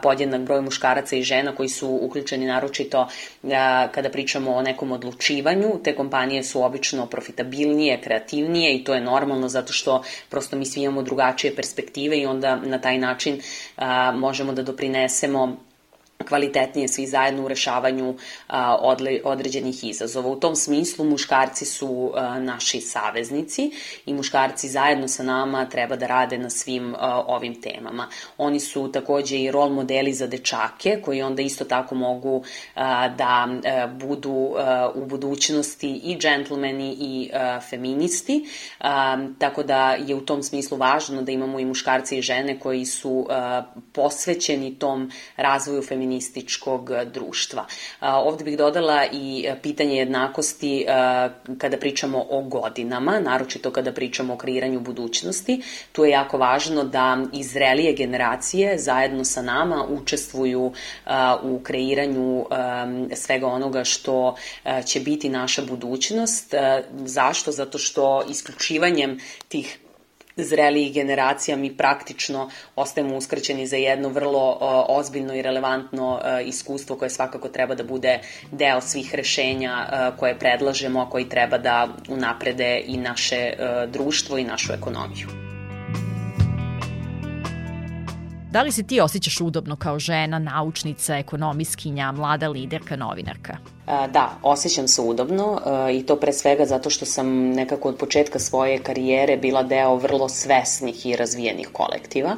podjednak 0.02 0.42
broj 0.42 0.62
muškaraca 0.62 1.16
i 1.16 1.24
žena 1.24 1.56
koji 1.56 1.70
su 1.70 2.00
uključeni 2.02 2.46
naročito 2.46 3.08
kada 3.92 4.10
pričamo 4.12 4.52
o 4.52 4.62
nekom 4.62 4.92
odlučenju 4.92 5.13
odlučivanju. 5.14 5.80
Te 5.84 5.96
kompanije 5.96 6.44
su 6.44 6.64
obično 6.64 7.06
profitabilnije, 7.06 8.02
kreativnije 8.02 8.76
i 8.76 8.84
to 8.84 8.94
je 8.94 9.02
normalno 9.02 9.50
zato 9.50 9.74
što 9.74 10.04
prosto 10.30 10.56
mi 10.56 10.66
svi 10.66 10.82
imamo 10.82 11.02
drugačije 11.02 11.56
perspektive 11.56 12.18
i 12.18 12.26
onda 12.26 12.56
na 12.56 12.82
taj 12.82 12.98
način 12.98 13.42
a, 13.78 14.12
možemo 14.12 14.54
da 14.54 14.64
doprinesemo 14.64 15.58
kvalitetnije 16.24 16.88
svi 16.88 17.08
zajedno 17.08 17.46
u 17.46 17.48
rešavanju 17.48 18.16
određenih 19.24 19.84
izazova. 19.84 20.30
U 20.30 20.40
tom 20.40 20.56
smislu 20.56 21.06
muškarci 21.06 21.66
su 21.66 22.14
naši 22.40 22.82
saveznici 22.82 23.72
i 24.06 24.14
muškarci 24.14 24.70
zajedno 24.70 25.08
sa 25.08 25.24
nama 25.24 25.66
treba 25.70 25.96
da 25.96 26.08
rade 26.08 26.38
na 26.38 26.50
svim 26.50 26.96
ovim 27.28 27.62
temama. 27.62 28.08
Oni 28.38 28.60
su 28.60 28.92
takođe 28.92 29.38
i 29.38 29.52
rol 29.52 29.70
modeli 29.70 30.14
za 30.14 30.28
dečake 30.28 31.02
koji 31.02 31.22
onda 31.22 31.42
isto 31.42 31.66
tako 31.66 31.96
mogu 31.96 32.44
da 32.76 33.48
a, 33.66 33.88
budu 33.88 34.54
a, 34.58 34.92
u 34.96 35.06
budućnosti 35.06 36.02
i 36.04 36.18
džentlmeni 36.18 36.98
i 37.00 37.30
a, 37.34 37.60
feministi, 37.70 38.46
tako 39.40 39.64
da 39.64 39.92
je 39.94 40.16
u 40.16 40.22
tom 40.22 40.44
smislu 40.44 40.78
važno 40.78 41.22
da 41.22 41.32
imamo 41.32 41.60
i 41.60 41.66
muškarci 41.66 42.18
i 42.18 42.22
žene 42.22 42.60
koji 42.60 42.86
su 42.86 43.28
posvećeni 43.94 44.76
tom 44.76 45.12
razvoju 45.38 45.82
feminizma 45.82 46.13
feminističkog 46.14 46.90
društva. 47.14 47.66
Ovde 48.02 48.44
bih 48.44 48.58
dodala 48.58 49.06
i 49.12 49.48
pitanje 49.62 49.98
jednakosti 49.98 50.86
kada 51.58 51.78
pričamo 51.80 52.26
o 52.30 52.42
godinama, 52.42 53.20
naročito 53.20 53.72
kada 53.72 53.92
pričamo 53.92 54.34
o 54.34 54.38
kreiranju 54.38 54.80
budućnosti. 54.80 55.62
Tu 55.92 56.06
je 56.06 56.12
jako 56.12 56.38
važno 56.38 56.84
da 56.84 57.18
izrelije 57.34 57.94
generacije 57.94 58.78
zajedno 58.78 59.24
sa 59.24 59.42
nama 59.42 59.86
učestvuju 59.90 60.74
u 61.44 61.60
kreiranju 61.64 62.46
svega 63.16 63.48
onoga 63.48 63.84
što 63.84 64.36
će 64.86 65.00
biti 65.00 65.30
naša 65.30 65.62
budućnost. 65.66 66.54
Zašto? 67.06 67.52
Zato 67.52 67.78
što 67.78 68.24
isključivanjem 68.30 69.20
tih 69.48 69.80
zrelijih 70.36 70.94
generacija 70.94 71.58
mi 71.58 71.78
praktično 71.78 72.50
ostajemo 72.76 73.18
uskraćeni 73.18 73.68
za 73.68 73.76
jedno 73.76 74.10
vrlo 74.10 74.58
ozbiljno 74.90 75.34
i 75.34 75.42
relevantno 75.42 76.20
iskustvo 76.46 76.96
koje 76.96 77.10
svakako 77.10 77.50
treba 77.50 77.76
da 77.76 77.84
bude 77.84 78.20
deo 78.52 78.82
svih 78.82 79.16
rešenja 79.16 79.88
koje 80.20 80.40
predlažemo, 80.40 81.02
a 81.02 81.10
koji 81.10 81.30
treba 81.30 81.58
da 81.58 81.88
unaprede 82.10 82.82
i 82.86 82.98
naše 82.98 83.54
društvo 83.88 84.38
i 84.38 84.44
našu 84.44 84.74
ekonomiju. 84.74 85.28
Da 88.52 88.62
li 88.62 88.72
se 88.72 88.84
ti 88.84 89.00
osjećaš 89.02 89.42
udobno 89.42 89.76
kao 89.76 90.00
žena, 90.00 90.40
naučnica, 90.40 91.18
ekonomiskinja, 91.18 92.12
mlada 92.12 92.50
liderka, 92.50 92.96
novinarka? 92.96 93.58
Da, 93.86 94.30
osjećam 94.44 94.88
se 94.88 95.02
udobno 95.02 95.62
i 95.94 96.06
to 96.06 96.16
pre 96.16 96.34
svega 96.34 96.66
zato 96.66 96.90
što 96.90 97.06
sam 97.06 97.28
nekako 97.50 97.90
od 97.90 97.98
početka 97.98 98.40
svoje 98.40 98.80
karijere 98.84 99.38
bila 99.38 99.64
deo 99.64 99.96
vrlo 99.96 100.30
svesnih 100.30 101.06
i 101.06 101.16
razvijenih 101.16 101.70
kolektiva. 101.74 102.38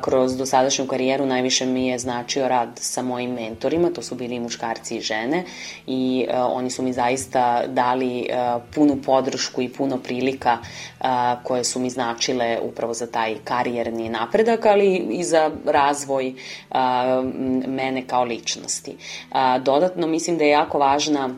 Kroz 0.00 0.36
dosadašnju 0.36 0.86
karijeru 0.86 1.26
najviše 1.26 1.66
mi 1.66 1.86
je 1.88 1.98
značio 1.98 2.48
rad 2.48 2.68
sa 2.74 3.02
mojim 3.02 3.30
mentorima, 3.30 3.90
to 3.90 4.02
su 4.02 4.14
bili 4.14 4.40
muškarci 4.40 4.96
i 4.96 5.00
žene 5.00 5.44
i 5.86 6.26
oni 6.32 6.70
su 6.70 6.82
mi 6.82 6.92
zaista 6.92 7.66
dali 7.66 8.28
punu 8.74 8.96
podršku 9.06 9.62
i 9.62 9.68
puno 9.68 9.98
prilika 9.98 10.58
koje 11.42 11.64
su 11.64 11.80
mi 11.80 11.90
značile 11.90 12.58
upravo 12.62 12.94
za 12.94 13.06
taj 13.06 13.34
karijerni 13.44 14.08
napredak, 14.08 14.66
ali 14.66 14.96
i 14.96 15.24
za 15.24 15.50
razvoj 15.66 16.34
mene 17.66 18.02
kao 18.06 18.24
ličnosti. 18.24 18.96
Dodatno 19.60 20.06
mislim 20.06 20.38
da 20.38 20.44
je 20.44 20.53
jako 20.54 20.78
važna 20.78 21.30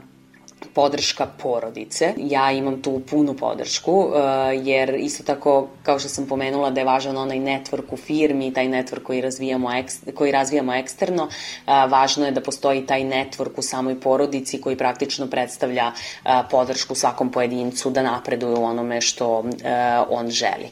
podrška 0.75 1.27
porodice. 1.43 2.15
Ja 2.17 2.53
imam 2.53 2.83
tu 2.83 3.01
punu 3.11 3.35
podršku, 3.35 3.93
uh, 3.93 4.15
jer 4.63 4.95
isto 4.95 5.23
tako, 5.23 5.69
kao 5.83 5.99
što 5.99 6.09
sam 6.09 6.27
pomenula, 6.27 6.71
da 6.71 6.81
je 6.81 6.85
važan 6.85 7.17
onaj 7.17 7.39
network 7.39 7.85
u 7.91 7.97
firmi, 7.97 8.53
taj 8.55 8.67
network 8.67 9.03
koji 9.03 9.21
razvijamo, 9.21 9.71
koji 10.15 10.33
razvijamo 10.33 10.75
eksterno, 10.75 11.23
uh, 11.25 11.91
važno 11.91 12.27
je 12.27 12.33
da 12.33 12.41
postoji 12.41 12.87
taj 12.87 13.01
network 13.01 13.51
u 13.57 13.63
samoj 13.63 14.01
porodici 14.01 14.61
koji 14.61 14.77
praktično 14.77 15.27
predstavlja 15.27 15.93
uh, 15.93 16.31
podršku 16.51 16.95
svakom 16.95 17.31
pojedincu 17.31 17.91
da 17.91 18.03
napreduje 18.03 18.55
u 18.55 18.65
onome 18.65 19.01
što 19.01 19.45
on 20.11 20.31
želi. 20.31 20.71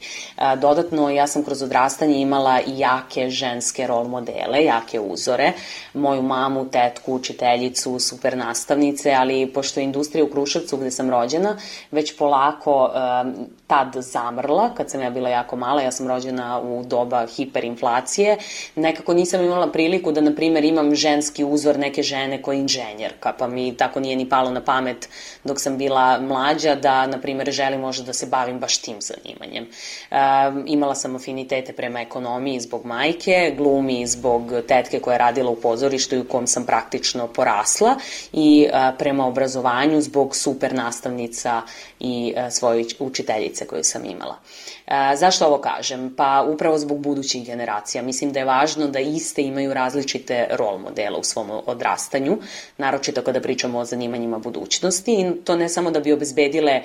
Dodatno, 0.60 1.10
ja 1.10 1.26
sam 1.26 1.44
kroz 1.44 1.62
odrastanje 1.62 2.20
imala 2.20 2.60
i 2.60 2.78
jake 2.78 3.30
ženske 3.30 3.86
rol 3.86 4.04
modele, 4.04 4.64
jake 4.64 5.00
uzore, 5.00 5.52
moju 5.94 6.22
mamu, 6.22 6.70
tetku, 6.70 7.14
učiteljicu, 7.14 7.98
super 7.98 8.36
nastavnice, 8.36 9.12
ali 9.12 9.52
pošto 9.52 9.73
je 9.80 9.84
industrija 9.84 10.24
u 10.24 10.28
Kruševcu 10.28 10.76
gde 10.76 10.90
sam 10.90 11.10
rođena, 11.10 11.56
već 11.90 12.16
polako 12.16 12.90
um, 13.24 13.34
tad 13.66 13.94
zamrla, 13.96 14.74
kad 14.74 14.90
sam 14.90 15.02
ja 15.02 15.10
bila 15.10 15.28
jako 15.28 15.56
mala, 15.56 15.82
ja 15.82 15.92
sam 15.92 16.08
rođena 16.08 16.60
u 16.60 16.84
doba 16.84 17.26
hiperinflacije, 17.26 18.38
nekako 18.74 19.14
nisam 19.14 19.44
imala 19.44 19.72
priliku 19.72 20.12
da, 20.12 20.20
na 20.20 20.34
primer, 20.34 20.64
imam 20.64 20.94
ženski 20.94 21.44
uzor 21.44 21.78
neke 21.78 22.02
žene 22.02 22.42
koja 22.42 22.54
je 22.54 22.60
inženjerka, 22.60 23.32
pa 23.38 23.46
mi 23.46 23.76
tako 23.76 24.00
nije 24.00 24.16
ni 24.16 24.28
palo 24.28 24.50
na 24.50 24.60
pamet 24.60 25.08
dok 25.44 25.60
sam 25.60 25.78
bila 25.78 26.20
mlađa 26.20 26.74
da, 26.74 27.06
na 27.06 27.20
primer, 27.20 27.50
želim 27.50 27.80
možda 27.80 28.04
da 28.04 28.12
se 28.12 28.26
bavim 28.26 28.58
baš 28.58 28.78
tim 28.78 28.96
zanimanjem. 29.00 29.64
Um, 29.64 30.64
imala 30.66 30.94
sam 30.94 31.16
afinitete 31.16 31.72
prema 31.72 32.00
ekonomiji 32.00 32.60
zbog 32.60 32.84
majke, 32.84 33.54
glumi 33.56 34.06
zbog 34.06 34.52
tetke 34.68 35.00
koja 35.00 35.14
je 35.14 35.18
radila 35.18 35.50
u 35.50 35.56
pozorištu 35.56 36.14
i 36.14 36.20
u 36.20 36.28
kom 36.28 36.46
sam 36.46 36.66
praktično 36.66 37.26
porasla 37.26 37.96
i 38.32 38.68
uh, 38.68 38.98
prema 38.98 39.26
obrazovanju 39.26 39.63
zbog 40.00 40.36
super 40.36 40.74
nastavnica 40.74 41.62
i 42.00 42.34
uh, 42.36 42.52
svoje 42.52 42.84
učiteljice 42.98 43.66
koju 43.66 43.84
sam 43.84 44.04
imala. 44.04 44.38
E, 44.86 45.16
zašto 45.16 45.46
ovo 45.46 45.58
kažem? 45.58 46.14
Pa 46.16 46.46
upravo 46.48 46.78
zbog 46.78 46.98
budućih 46.98 47.46
generacija. 47.46 48.02
Mislim 48.02 48.32
da 48.32 48.38
je 48.38 48.44
važno 48.44 48.86
da 48.86 49.00
iste 49.00 49.42
imaju 49.42 49.74
različite 49.74 50.46
rol 50.50 50.78
modela 50.78 51.18
u 51.18 51.22
svom 51.22 51.50
odrastanju, 51.66 52.38
naročito 52.78 53.22
kada 53.22 53.40
pričamo 53.40 53.78
o 53.78 53.84
zanimanjima 53.84 54.38
budućnosti 54.38 55.12
i 55.12 55.44
to 55.44 55.56
ne 55.56 55.68
samo 55.68 55.90
da 55.90 56.00
bi 56.00 56.12
obezbedile 56.12 56.72
e, 56.72 56.82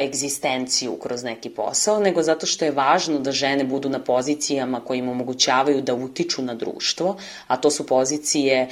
egzistenciju 0.00 0.96
kroz 1.02 1.22
neki 1.22 1.50
posao, 1.50 2.00
nego 2.00 2.22
zato 2.22 2.46
što 2.46 2.64
je 2.64 2.70
važno 2.70 3.18
da 3.18 3.32
žene 3.32 3.64
budu 3.64 3.88
na 3.88 3.98
pozicijama 3.98 4.80
koje 4.80 4.98
im 4.98 5.08
omogućavaju 5.08 5.82
da 5.82 5.94
utiču 5.94 6.42
na 6.42 6.54
društvo, 6.54 7.16
a 7.46 7.56
to 7.56 7.70
su 7.70 7.86
pozicije 7.86 8.56
e, 8.58 8.68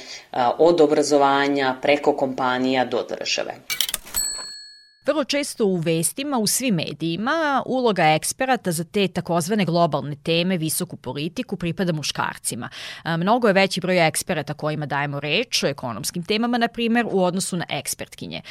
od 0.57 0.81
obrazovanja 0.81 1.75
preko 1.81 2.13
kompanija 2.13 2.85
do 2.85 3.05
države. 3.09 3.36
Vrlo 5.07 5.23
često 5.23 5.65
u 5.65 5.75
vestima, 5.75 6.37
u 6.37 6.47
svim 6.47 6.75
medijima, 6.75 7.63
uloga 7.65 8.03
eksperata 8.03 8.71
za 8.71 8.83
te 8.83 9.07
takozvane 9.07 9.65
globalne 9.65 10.15
teme, 10.23 10.57
visoku 10.57 10.97
politiku, 10.97 11.57
pripada 11.57 11.93
muškarcima. 11.93 12.69
Mnogo 13.05 13.47
je 13.47 13.53
veći 13.53 13.81
broj 13.81 14.07
eksperata 14.07 14.53
kojima 14.53 14.85
dajemo 14.85 15.19
reč 15.19 15.63
o 15.63 15.67
ekonomskim 15.67 16.23
temama, 16.23 16.57
na 16.57 16.67
primer, 16.67 17.05
u 17.11 17.23
odnosu 17.23 17.57
na 17.57 17.65
ekspertkinje. 17.69 18.41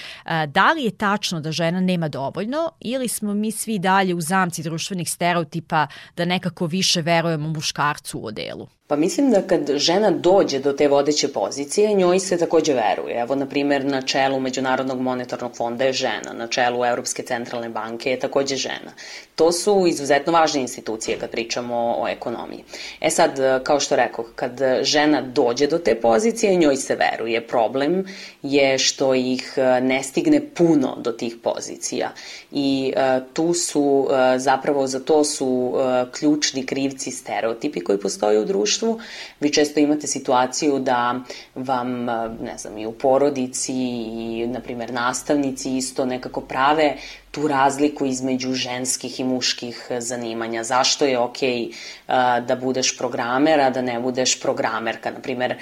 Da 0.46 0.72
li 0.72 0.85
je 0.85 0.96
tačno 0.96 1.40
da 1.40 1.53
žena 1.53 1.81
nema 1.81 2.09
dovoljno 2.09 2.70
ili 2.81 3.09
smo 3.09 3.35
mi 3.35 3.51
svi 3.51 3.79
dalje 3.79 4.14
u 4.14 4.20
zamci 4.20 4.62
društvenih 4.62 5.11
stereotipa 5.11 5.87
da 6.16 6.25
nekako 6.25 6.66
više 6.66 7.03
verujemo 7.03 7.49
muškarcu 7.49 8.18
u 8.18 8.27
odelu? 8.27 8.68
Pa 8.88 8.96
mislim 8.96 9.31
da 9.31 9.42
kad 9.42 9.70
žena 9.75 10.11
dođe 10.11 10.59
do 10.59 10.72
te 10.72 10.88
vodeće 10.88 11.33
pozicije, 11.33 11.94
njoj 11.94 12.18
se 12.18 12.38
takođe 12.38 12.75
veruje. 12.75 13.20
Evo, 13.20 13.35
na 13.35 13.46
primer, 13.46 13.85
na 13.85 14.03
čelu 14.03 14.40
Međunarodnog 14.40 15.01
monetarnog 15.01 15.57
fonda 15.57 15.85
je 15.85 15.92
žena, 15.92 16.33
na 16.33 16.46
čelu 16.46 16.85
Europske 16.85 17.22
centralne 17.22 17.68
banke 17.68 18.11
je 18.11 18.18
takođe 18.18 18.57
žena. 18.57 18.92
To 19.35 19.53
su 19.53 19.85
izuzetno 19.88 20.33
važne 20.33 20.61
institucije 20.61 21.18
kad 21.18 21.31
pričamo 21.31 21.96
o 21.99 22.09
ekonomiji. 22.09 22.64
E 23.01 23.11
sad, 23.11 23.62
kao 23.62 23.81
što 23.81 23.96
rekao, 23.96 24.25
kad 24.35 24.61
žena 24.83 25.20
dođe 25.20 25.66
do 25.66 25.79
te 25.79 25.94
pozicije, 26.01 26.57
njoj 26.57 26.77
se 26.77 26.96
veruje. 26.96 27.46
Problem 27.46 28.05
je 28.42 28.79
što 28.79 29.14
ih 29.14 29.55
ne 29.83 30.03
stigne 30.03 30.40
puno 30.55 30.96
do 30.99 31.12
tih 31.12 31.37
pozicija. 31.42 32.12
I 32.52 32.92
uh, 32.96 33.26
tu 33.32 33.54
su, 33.54 33.82
uh, 33.82 34.11
zapravo 34.37 34.87
za 34.87 35.00
to 35.00 35.24
su 35.24 35.46
uh, 35.46 35.80
ključni 36.12 36.66
krivci 36.66 37.11
stereotipi 37.11 37.80
koji 37.80 37.98
postoje 37.98 38.40
u 38.40 38.44
društvu. 38.44 38.98
Vi 39.40 39.52
često 39.52 39.80
imate 39.80 40.06
situaciju 40.06 40.78
da 40.78 41.20
vam, 41.54 42.04
ne 42.40 42.59
znam, 42.59 42.78
i 42.78 42.87
u 42.87 42.92
porodici 42.92 43.72
i, 43.72 44.46
na 44.46 44.61
primer, 44.61 44.92
nastavnici 44.92 45.76
isto 45.76 46.04
nekako 46.04 46.40
prave 46.40 46.96
tu 47.37 47.49
razliku 47.49 48.07
između 48.07 48.53
ženskih 48.53 49.20
i 49.20 49.25
muških 49.25 49.87
zanimanja. 49.99 50.64
Zašto 50.64 51.05
je 51.05 51.18
okej 51.18 51.68
okay, 51.68 52.46
da 52.46 52.57
budeš 52.57 52.96
programer, 52.99 53.61
a 53.61 53.70
da 53.70 53.83
ne 53.83 53.99
budeš 54.01 54.40
programerka? 54.40 55.11
Naprimer, 55.11 55.55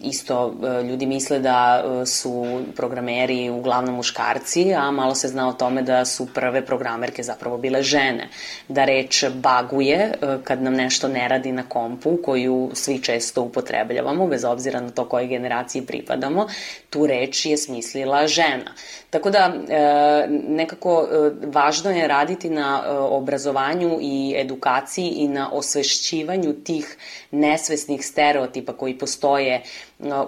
isto 0.00 0.54
ljudi 0.88 1.06
misle 1.06 1.38
da 1.38 1.84
su 2.06 2.62
programeri 2.76 3.50
uglavnom 3.50 3.94
muškarci, 3.94 4.74
a 4.74 4.90
malo 4.90 5.14
se 5.14 5.28
zna 5.28 5.48
o 5.48 5.52
tome 5.52 5.82
da 5.82 6.04
su 6.04 6.26
prve 6.34 6.64
programerke 6.66 7.22
zapravo 7.22 7.58
bile 7.58 7.82
žene. 7.82 8.28
Da 8.68 8.84
reč 8.84 9.24
baguje 9.28 10.12
kad 10.44 10.62
nam 10.62 10.74
nešto 10.74 11.08
ne 11.08 11.28
radi 11.28 11.52
na 11.52 11.62
kompu, 11.68 12.16
koju 12.24 12.70
svi 12.74 13.02
često 13.02 13.42
upotrebljavamo, 13.42 14.26
bez 14.26 14.44
obzira 14.44 14.80
na 14.80 14.90
to 14.90 15.04
koje 15.04 15.26
generaciji 15.26 15.82
pripadamo, 15.82 16.46
tu 16.90 17.06
reč 17.06 17.46
je 17.46 17.56
smislila 17.56 18.26
žena. 18.26 18.72
Tako 19.10 19.30
da, 19.30 19.52
nekako 20.48 20.77
svakako 20.78 21.08
e, 21.10 21.46
važno 21.46 21.90
je 21.90 22.08
raditi 22.08 22.50
na 22.50 22.82
e, 22.84 22.90
obrazovanju 22.90 23.98
i 24.00 24.34
edukaciji 24.36 25.08
i 25.08 25.28
na 25.28 25.50
osvešćivanju 25.52 26.52
tih 26.64 26.96
nesvesnih 27.30 28.06
stereotipa 28.06 28.72
koji 28.72 28.98
postoje 28.98 29.54
e, 29.54 29.62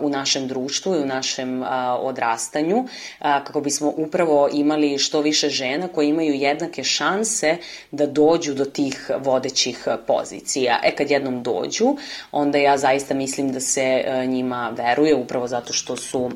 u 0.01 0.09
našem 0.09 0.49
društvu 0.49 0.95
i 0.95 1.03
u 1.03 1.07
našem 1.07 1.63
odrastanju, 2.01 2.87
kako 3.21 3.61
bismo 3.61 3.93
upravo 3.97 4.49
imali 4.53 4.99
što 4.99 5.21
više 5.21 5.49
žena 5.49 5.89
koje 5.89 6.09
imaju 6.09 6.35
jednake 6.35 6.85
šanse 6.85 7.57
da 7.91 8.07
dođu 8.07 8.55
do 8.55 8.65
tih 8.65 9.11
vodećih 9.19 9.89
pozicija. 10.07 10.81
E 10.85 10.95
kad 10.97 11.11
jednom 11.11 11.43
dođu, 11.43 11.97
onda 12.33 12.59
ja 12.59 12.77
zaista 12.77 13.15
mislim 13.15 13.53
da 13.53 13.61
se 13.61 14.05
njima 14.27 14.73
veruje 14.77 15.15
upravo 15.15 15.49
zato 15.49 15.73
što 15.73 15.97
su 15.97 16.31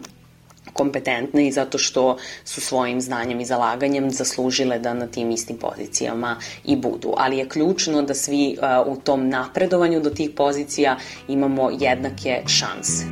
kompetentne 0.74 1.46
i 1.46 1.52
zato 1.52 1.78
što 1.78 2.16
su 2.44 2.60
svojim 2.60 3.00
znanjem 3.00 3.40
i 3.40 3.44
zalaganjem 3.44 4.10
zaslužile 4.10 4.78
da 4.78 4.94
na 4.94 5.06
tim 5.06 5.30
istim 5.30 5.56
pozicijama 5.58 6.36
i 6.64 6.76
budu. 6.76 7.14
Ali 7.16 7.38
je 7.38 7.48
ključno 7.48 8.02
da 8.02 8.14
svi 8.14 8.56
uh, 8.58 8.96
u 8.96 9.00
tom 9.00 9.28
napredovanju 9.28 10.00
do 10.00 10.10
tih 10.10 10.30
pozicija 10.30 10.96
imamo 11.28 11.70
jednake 11.80 12.42
šanse. 12.46 13.04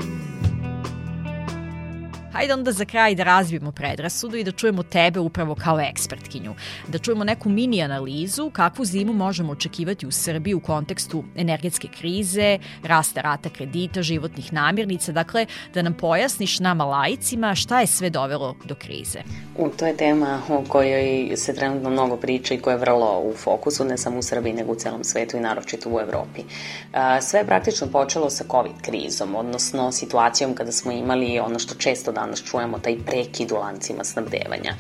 Hajde 2.33 2.55
onda 2.55 2.73
za 2.73 2.85
kraj 2.85 3.15
da 3.15 3.23
razbijemo 3.23 3.73
predrasudu 3.73 4.37
i 4.37 4.45
da 4.45 4.53
čujemo 4.53 4.83
tebe 4.83 5.21
upravo 5.21 5.55
kao 5.55 5.81
ekspertkinju. 5.81 6.55
Da 6.89 6.99
čujemo 6.99 7.25
neku 7.25 7.49
mini 7.49 7.83
analizu 7.83 8.51
kakvu 8.51 8.85
zimu 8.85 9.13
možemo 9.13 9.53
očekivati 9.53 10.07
u 10.07 10.11
Srbiji 10.11 10.55
u 10.55 10.61
kontekstu 10.61 11.25
energetske 11.37 11.89
krize, 11.89 12.59
rasta 12.83 13.21
rata 13.21 13.49
kredita, 13.49 14.03
životnih 14.03 14.53
namirnica, 14.53 15.13
dakle 15.13 15.47
da 15.75 15.83
nam 15.83 15.95
pojasniš 15.95 16.61
nama 16.61 16.85
lajcima 16.85 17.55
šta 17.55 17.81
je 17.81 17.87
sve 17.87 18.11
dovelo 18.11 18.57
do 18.65 18.75
krize. 18.75 19.19
U, 19.59 19.69
to 19.69 19.87
je 19.87 19.97
tema 19.97 20.43
o 20.49 20.65
kojoj 20.69 21.37
se 21.37 21.55
trenutno 21.55 21.91
mnogo 21.91 22.17
priča 22.17 22.55
i 22.55 22.59
koja 22.59 22.75
je 22.75 22.81
vrlo 22.81 23.21
u 23.25 23.35
fokusu, 23.37 23.85
ne 23.85 23.99
samo 23.99 24.19
u 24.19 24.23
Srbiji, 24.23 24.53
nego 24.53 24.73
u 24.73 24.77
celom 24.77 25.05
svetu 25.05 25.37
i 25.37 25.41
naročito 25.41 25.91
u 25.91 26.01
Evropi. 26.01 26.43
Sve 27.21 27.41
je 27.41 27.47
praktično 27.47 27.87
počelo 27.87 28.31
sa 28.31 28.45
COVID 28.51 28.83
krizom, 28.83 29.35
odnosno 29.35 29.93
situacijom 29.93 30.55
kada 30.55 30.73
smo 30.73 30.93
imali 30.93 31.39
ono 31.39 31.59
što 31.59 31.75
često 31.75 32.13
danas 32.23 32.43
čujemo, 32.43 32.79
taj 32.79 32.97
prekid 33.07 33.53
u 33.53 33.57
lancima 33.57 34.05
snabdevanja. 34.05 34.75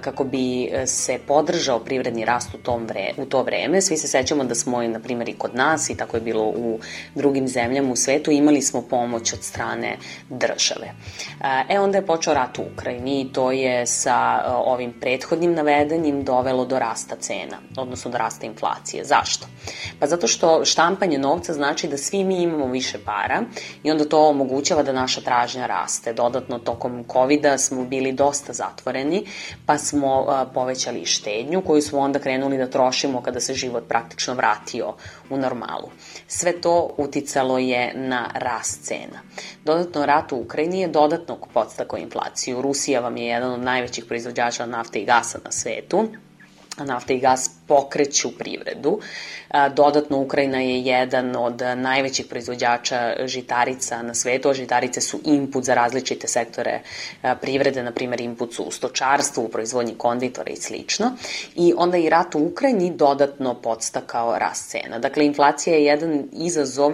Kako 0.00 0.24
bi 0.24 0.64
e, 0.64 0.86
se 0.86 1.18
podržao 1.26 1.80
privredni 1.80 2.24
rast 2.24 2.54
u, 2.54 2.58
tom 2.58 2.86
vre, 2.86 3.12
u 3.16 3.24
to 3.24 3.42
vreme, 3.42 3.80
svi 3.80 3.96
se 3.96 4.08
sećamo 4.08 4.44
da 4.44 4.54
smo, 4.54 4.82
na 4.82 5.00
primjer, 5.00 5.28
i 5.28 5.38
kod 5.38 5.54
nas, 5.54 5.90
i 5.90 5.96
tako 5.96 6.16
je 6.16 6.20
bilo 6.20 6.42
u 6.42 6.78
drugim 7.14 7.48
zemljama 7.48 7.92
u 7.92 7.96
svetu, 7.96 8.30
imali 8.30 8.62
smo 8.62 8.82
pomoć 8.82 9.32
od 9.32 9.42
strane 9.42 9.96
države. 10.28 10.92
E, 11.68 11.78
onda 11.78 11.98
je 11.98 12.06
počeo 12.06 12.34
rat 12.34 12.58
u 12.58 12.64
Ukrajini 12.72 13.20
i 13.20 13.32
to 13.32 13.50
je 13.52 13.86
sa 13.86 14.42
e, 14.44 14.50
ovim 14.50 14.92
prethodnim 15.00 15.54
navedenim 15.54 16.24
dovelo 16.24 16.64
do 16.64 16.78
rasta 16.78 17.16
cena, 17.16 17.58
odnosno 17.76 18.10
do 18.10 18.18
rasta 18.18 18.46
inflacije. 18.46 19.04
Zašto? 19.04 19.46
Pa 19.98 20.06
zato 20.06 20.26
što 20.26 20.64
štampanje 20.64 21.18
novca 21.18 21.52
znači 21.52 21.88
da 21.88 21.98
svi 21.98 22.24
mi 22.24 22.42
imamo 22.42 22.66
više 22.66 22.98
para 23.04 23.42
i 23.82 23.90
onda 23.90 24.04
to 24.04 24.28
omogućava 24.28 24.82
da 24.82 24.92
naša 24.92 25.20
tražnja 25.20 25.66
raste. 25.66 26.12
Dodatno 26.12 26.58
tokom 26.70 27.04
covid 27.12 27.46
smo 27.58 27.84
bili 27.84 28.12
dosta 28.12 28.52
zatvoreni, 28.52 29.26
pa 29.66 29.78
smo 29.78 30.26
povećali 30.54 31.06
štednju 31.06 31.62
koju 31.62 31.82
smo 31.82 31.98
onda 31.98 32.18
krenuli 32.18 32.58
da 32.58 32.70
trošimo 32.70 33.22
kada 33.22 33.40
se 33.40 33.54
život 33.54 33.88
praktično 33.88 34.34
vratio 34.34 34.94
u 35.30 35.36
normalu. 35.36 35.90
Sve 36.28 36.60
to 36.60 36.94
uticalo 36.96 37.58
je 37.58 37.92
na 37.94 38.30
rast 38.34 38.82
cena. 38.82 39.20
Dodatno, 39.64 40.06
rat 40.06 40.32
u 40.32 40.36
Ukrajini 40.36 40.80
je 40.80 40.88
dodatno 40.88 41.38
podstakao 41.54 41.98
inflaciju. 41.98 42.62
Rusija 42.62 43.00
vam 43.00 43.16
je 43.16 43.26
jedan 43.26 43.52
od 43.52 43.60
najvećih 43.60 44.04
proizvođača 44.04 44.66
nafte 44.66 44.98
i 44.98 45.04
gasa 45.04 45.38
na 45.44 45.52
svetu, 45.52 46.08
nafta 46.78 47.12
i 47.12 47.20
gas 47.20 47.50
pokreću 47.70 48.30
privredu. 48.38 48.98
Dodatno, 49.76 50.18
Ukrajina 50.18 50.60
je 50.60 50.80
jedan 50.80 51.36
od 51.36 51.62
najvećih 51.76 52.26
proizvođača 52.26 53.14
žitarica 53.24 54.02
na 54.02 54.14
svetu, 54.14 54.48
a 54.48 54.54
žitarice 54.54 55.00
su 55.00 55.20
input 55.24 55.64
za 55.64 55.74
različite 55.74 56.28
sektore 56.28 56.80
privrede, 57.40 57.82
na 57.82 57.92
primer 57.92 58.20
input 58.20 58.54
su 58.54 58.62
u 58.62 58.70
stočarstvu, 58.70 59.44
u 59.44 59.48
proizvodnji 59.48 59.94
konditora 59.98 60.50
i 60.50 60.56
slično. 60.56 61.12
I 61.54 61.72
onda 61.76 61.98
i 61.98 62.08
rat 62.08 62.34
u 62.34 62.38
Ukrajini 62.38 62.90
dodatno 62.90 63.54
podstakao 63.54 64.38
rast 64.38 64.70
cena. 64.70 64.98
Dakle, 64.98 65.26
inflacija 65.26 65.76
je 65.76 65.84
jedan 65.84 66.24
izazov 66.32 66.92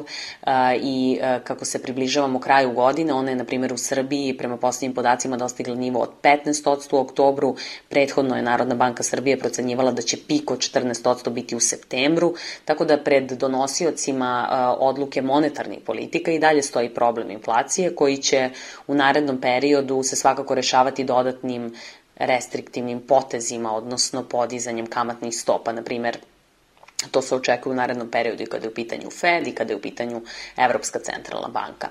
i 0.80 1.18
kako 1.44 1.64
se 1.64 1.82
približavamo 1.82 2.40
kraju 2.40 2.72
godine, 2.72 3.12
ona 3.12 3.30
je, 3.30 3.36
na 3.36 3.44
primer, 3.44 3.72
u 3.72 3.78
Srbiji 3.78 4.36
prema 4.36 4.56
poslednjim 4.56 4.94
podacima 4.94 5.36
dostigla 5.36 5.74
nivo 5.74 6.00
od 6.00 6.10
15% 6.22 6.94
u 6.96 6.98
oktobru, 6.98 7.56
prethodno 7.88 8.36
je 8.36 8.42
Narodna 8.42 8.74
banka 8.74 9.02
Srbije 9.02 9.38
procenjivala 9.38 9.92
da 9.92 10.02
će 10.02 10.16
pik 10.28 10.50
od 10.50 10.65
14% 10.72 11.30
biti 11.30 11.56
u 11.56 11.60
septembru, 11.60 12.34
tako 12.64 12.84
da 12.84 12.98
pred 12.98 13.32
donosiocima 13.32 14.48
odluke 14.80 15.22
monetarnih 15.22 15.78
politika 15.86 16.30
i 16.30 16.38
dalje 16.38 16.62
stoji 16.62 16.94
problem 16.94 17.30
inflacije 17.30 17.94
koji 17.94 18.16
će 18.16 18.50
u 18.86 18.94
narednom 18.94 19.40
periodu 19.40 20.02
se 20.02 20.16
svakako 20.16 20.54
rešavati 20.54 21.04
dodatnim 21.04 21.74
restriktivnim 22.16 23.00
potezima, 23.00 23.76
odnosno 23.76 24.22
podizanjem 24.22 24.86
kamatnih 24.86 25.36
stopa, 25.36 25.72
na 25.72 25.82
primer 25.82 26.18
To 27.10 27.22
se 27.22 27.34
očekuje 27.34 27.72
u 27.72 27.76
narednom 27.76 28.10
periodu 28.10 28.42
i 28.42 28.46
kada 28.46 28.64
je 28.64 28.70
u 28.70 28.74
pitanju 28.74 29.10
Fed 29.10 29.46
i 29.46 29.52
kada 29.52 29.72
je 29.72 29.76
u 29.76 29.80
pitanju 29.80 30.22
Evropska 30.56 30.98
centralna 30.98 31.48
banka. 31.48 31.88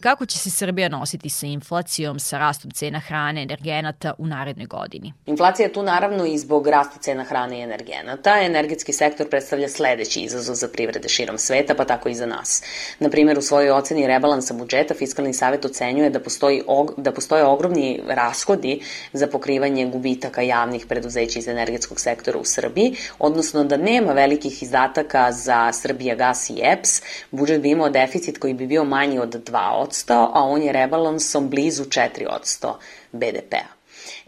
Kako 0.00 0.26
će 0.26 0.38
se 0.38 0.50
Srbija 0.50 0.88
nositi 0.88 1.28
sa 1.28 1.46
inflacijom, 1.46 2.18
sa 2.18 2.38
rastom 2.38 2.70
cena 2.70 2.98
hrane, 2.98 3.42
energenata 3.42 4.14
u 4.18 4.26
narednoj 4.26 4.66
godini? 4.66 5.12
Inflacija 5.26 5.66
je 5.66 5.72
tu 5.72 5.82
naravno 5.82 6.26
i 6.26 6.38
zbog 6.38 6.66
rasta 6.68 6.98
cena 7.00 7.24
hrane 7.24 7.58
i 7.58 7.62
energenata. 7.62 8.40
Energetski 8.42 8.92
sektor 8.92 9.28
predstavlja 9.28 9.68
sledeći 9.68 10.20
izazov 10.20 10.54
za 10.54 10.68
privrede 10.68 11.08
širom 11.08 11.38
sveta, 11.38 11.74
pa 11.74 11.84
tako 11.84 12.08
i 12.08 12.14
za 12.14 12.26
nas. 12.26 12.62
Na 12.98 13.10
primjer, 13.10 13.38
u 13.38 13.42
svojoj 13.42 13.70
oceni 13.70 14.06
rebalansa 14.06 14.54
budžeta 14.54 14.94
Fiskalni 14.94 15.34
savet 15.34 15.64
ocenjuje 15.64 16.10
da, 16.10 16.20
postoji, 16.20 16.62
da 16.96 17.12
postoje 17.12 17.44
ogromni 17.44 18.00
rashodi 18.08 18.80
za 19.12 19.26
pokrivanje 19.26 19.86
gubitaka 19.86 20.42
javnih 20.42 20.86
preduzeća 20.86 21.38
iz 21.38 21.48
energetskog 21.48 22.00
sektora 22.00 22.38
u 22.38 22.44
Srbiji, 22.44 22.96
odnosno 23.18 23.64
da 23.64 23.76
nema 23.76 24.12
velikih 24.12 24.62
izdataka 24.62 25.32
za 25.32 25.72
Srbija 25.72 26.14
gas 26.14 26.50
i 26.50 26.60
EPS, 26.62 27.02
budžet 27.30 27.62
bi 27.62 27.70
imao 27.70 27.90
deficit 27.90 28.38
koji 28.38 28.54
bi 28.54 28.66
bio 28.66 28.84
manji 28.84 29.18
od 29.18 29.50
2 29.50 29.89
a 30.32 30.42
on 30.42 30.62
je 30.62 30.72
rebalansom 30.72 31.48
blizu 31.48 31.84
4% 31.84 32.74
BDP-a. 33.12 33.79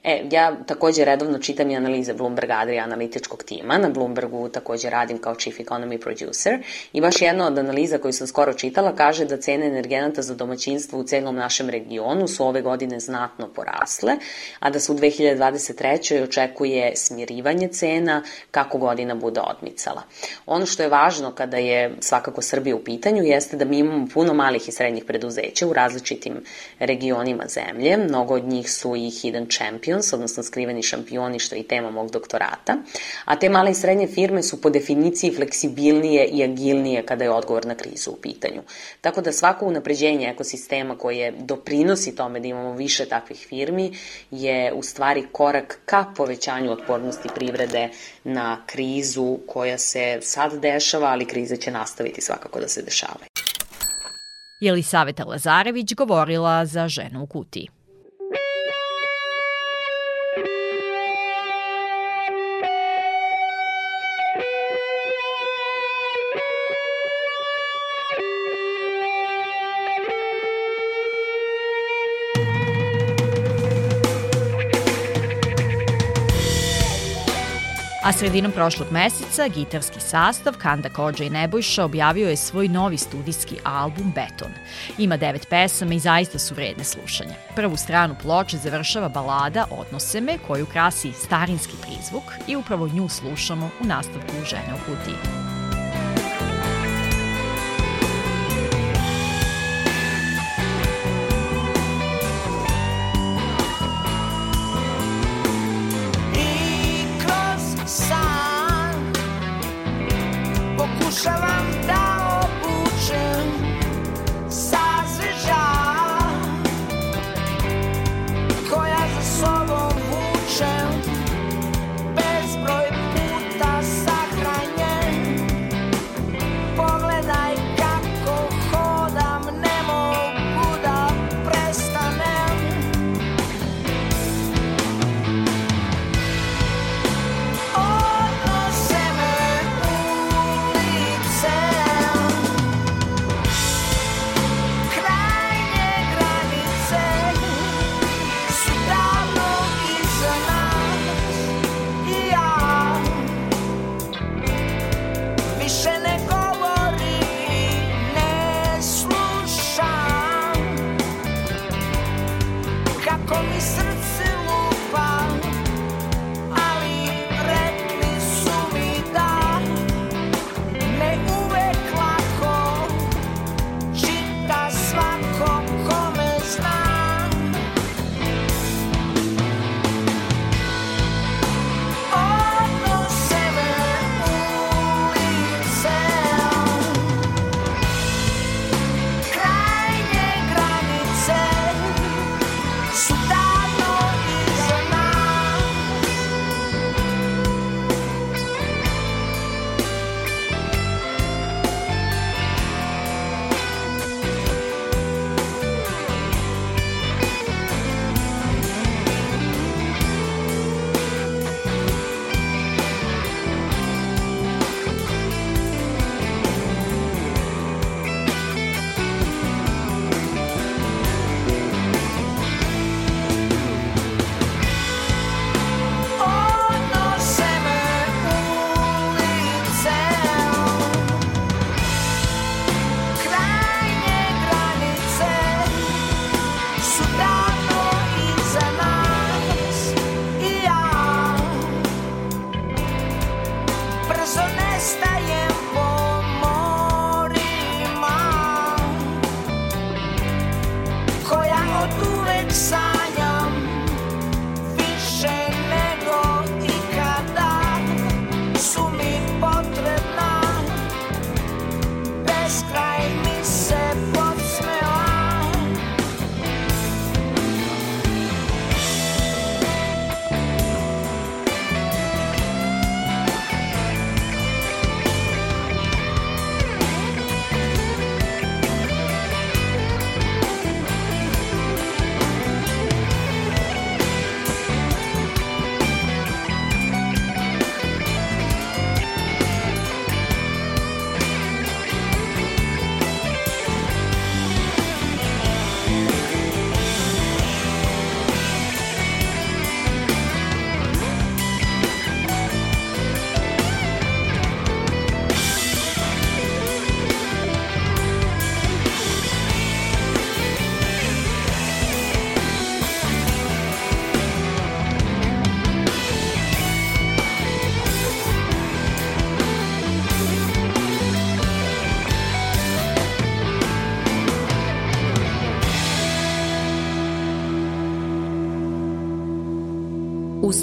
E, 0.04 0.24
ja 0.30 0.56
takođe 0.66 1.04
redovno 1.04 1.38
čitam 1.38 1.70
i 1.70 1.76
analize 1.76 2.14
Bloomberg 2.14 2.50
Adria 2.50 2.84
analitičkog 2.84 3.42
tima. 3.42 3.78
Na 3.78 3.88
Bloombergu 3.88 4.48
takođe 4.48 4.90
radim 4.90 5.18
kao 5.18 5.34
chief 5.34 5.58
economy 5.58 6.00
producer 6.00 6.58
i 6.92 7.00
baš 7.00 7.22
jedna 7.22 7.46
od 7.46 7.58
analiza 7.58 7.98
koju 7.98 8.12
sam 8.12 8.26
skoro 8.26 8.54
čitala 8.54 8.94
kaže 8.96 9.24
da 9.24 9.36
cene 9.36 9.66
energenata 9.66 10.22
za 10.22 10.34
domaćinstvo 10.34 10.98
u 10.98 11.04
celom 11.04 11.36
našem 11.36 11.70
regionu 11.70 12.28
su 12.28 12.44
ove 12.46 12.62
godine 12.62 13.00
znatno 13.00 13.48
porasle, 13.48 14.12
a 14.58 14.70
da 14.70 14.80
se 14.80 14.92
u 14.92 14.94
2023. 14.94 16.22
očekuje 16.22 16.92
smirivanje 16.96 17.68
cena 17.68 18.22
kako 18.50 18.78
godina 18.78 19.14
bude 19.14 19.40
odmicala. 19.40 20.02
Ono 20.46 20.66
što 20.66 20.82
je 20.82 20.88
važno 20.88 21.32
kada 21.32 21.56
je 21.56 21.96
svakako 22.00 22.42
Srbija 22.42 22.76
u 22.76 22.84
pitanju 22.84 23.22
jeste 23.22 23.56
da 23.56 23.64
mi 23.64 23.78
imamo 23.78 24.06
puno 24.14 24.34
malih 24.34 24.68
i 24.68 24.72
srednjih 24.72 25.04
preduzeća 25.04 25.66
u 25.66 25.72
različitim 25.72 26.44
regionima 26.78 27.44
zemlje. 27.48 27.96
Mnogo 27.96 28.34
od 28.34 28.44
njih 28.44 28.72
su 28.72 28.96
i 28.96 29.10
hidden 29.10 29.46
champions 29.50 29.91
champions, 29.92 30.12
odnosno 30.12 30.42
skriveni 30.42 30.82
šampioni, 30.82 31.38
što 31.38 31.54
je 31.54 31.60
i 31.60 31.68
tema 31.68 31.90
mog 31.90 32.10
doktorata, 32.10 32.76
a 33.24 33.36
te 33.36 33.48
male 33.48 33.70
i 33.70 33.74
srednje 33.74 34.06
firme 34.06 34.42
su 34.42 34.60
po 34.60 34.70
definiciji 34.70 35.34
fleksibilnije 35.34 36.26
i 36.26 36.44
agilnije 36.44 37.06
kada 37.06 37.24
je 37.24 37.30
odgovor 37.30 37.66
na 37.66 37.74
krizu 37.74 38.10
u 38.10 38.16
pitanju. 38.16 38.62
Tako 39.00 39.20
da 39.20 39.32
svako 39.32 39.66
unapređenje 39.66 40.28
ekosistema 40.28 40.98
koje 40.98 41.32
doprinosi 41.32 42.16
tome 42.16 42.40
da 42.40 42.48
imamo 42.48 42.72
više 42.72 43.06
takvih 43.06 43.46
firmi 43.48 43.92
je 44.30 44.72
u 44.72 44.82
stvari 44.82 45.24
korak 45.32 45.78
ka 45.84 46.04
povećanju 46.16 46.72
otpornosti 46.72 47.28
privrede 47.34 47.88
na 48.24 48.62
krizu 48.66 49.38
koja 49.46 49.78
se 49.78 50.18
sad 50.22 50.60
dešava, 50.60 51.08
ali 51.08 51.26
krize 51.26 51.56
će 51.56 51.70
nastaviti 51.70 52.20
svakako 52.20 52.60
da 52.60 52.68
se 52.68 52.82
dešavaju. 52.82 53.26
Jelisaveta 54.60 55.24
Lazarević 55.24 55.94
govorila 55.94 56.66
za 56.66 56.88
ženu 56.88 57.22
u 57.22 57.26
kutiji. 57.26 57.81
Sredinom 78.12 78.52
prošlog 78.52 78.88
meseca 78.90 79.48
gitarski 79.48 80.00
sastav 80.00 80.54
Kanda 80.58 80.88
Kođa 80.88 81.24
i 81.24 81.30
Nebojša 81.30 81.84
objavio 81.84 82.28
je 82.28 82.36
svoj 82.36 82.68
novi 82.68 82.98
studijski 82.98 83.56
album 83.64 84.12
Beton. 84.14 84.52
Ima 84.98 85.16
devet 85.16 85.46
pesama 85.50 85.94
i 85.94 85.98
zaista 85.98 86.38
su 86.38 86.54
vredne 86.54 86.84
slušanja. 86.84 87.34
Prvu 87.56 87.76
stranu 87.76 88.16
ploče 88.22 88.56
završava 88.56 89.08
balada 89.08 89.66
Odnose 89.70 90.20
me 90.20 90.38
koju 90.46 90.66
krasi 90.66 91.12
starinski 91.12 91.74
prizvuk 91.82 92.24
i 92.48 92.56
upravo 92.56 92.88
nju 92.88 93.08
slušamo 93.08 93.70
u 93.80 93.86
nastavku 93.86 94.32
Žene 94.44 94.74
u 94.74 94.78
kutiji. 94.90 95.51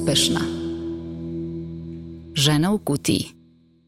Uspešna 0.09 0.39
Žena 2.35 2.71
u 2.71 2.77
kutiji 2.77 3.25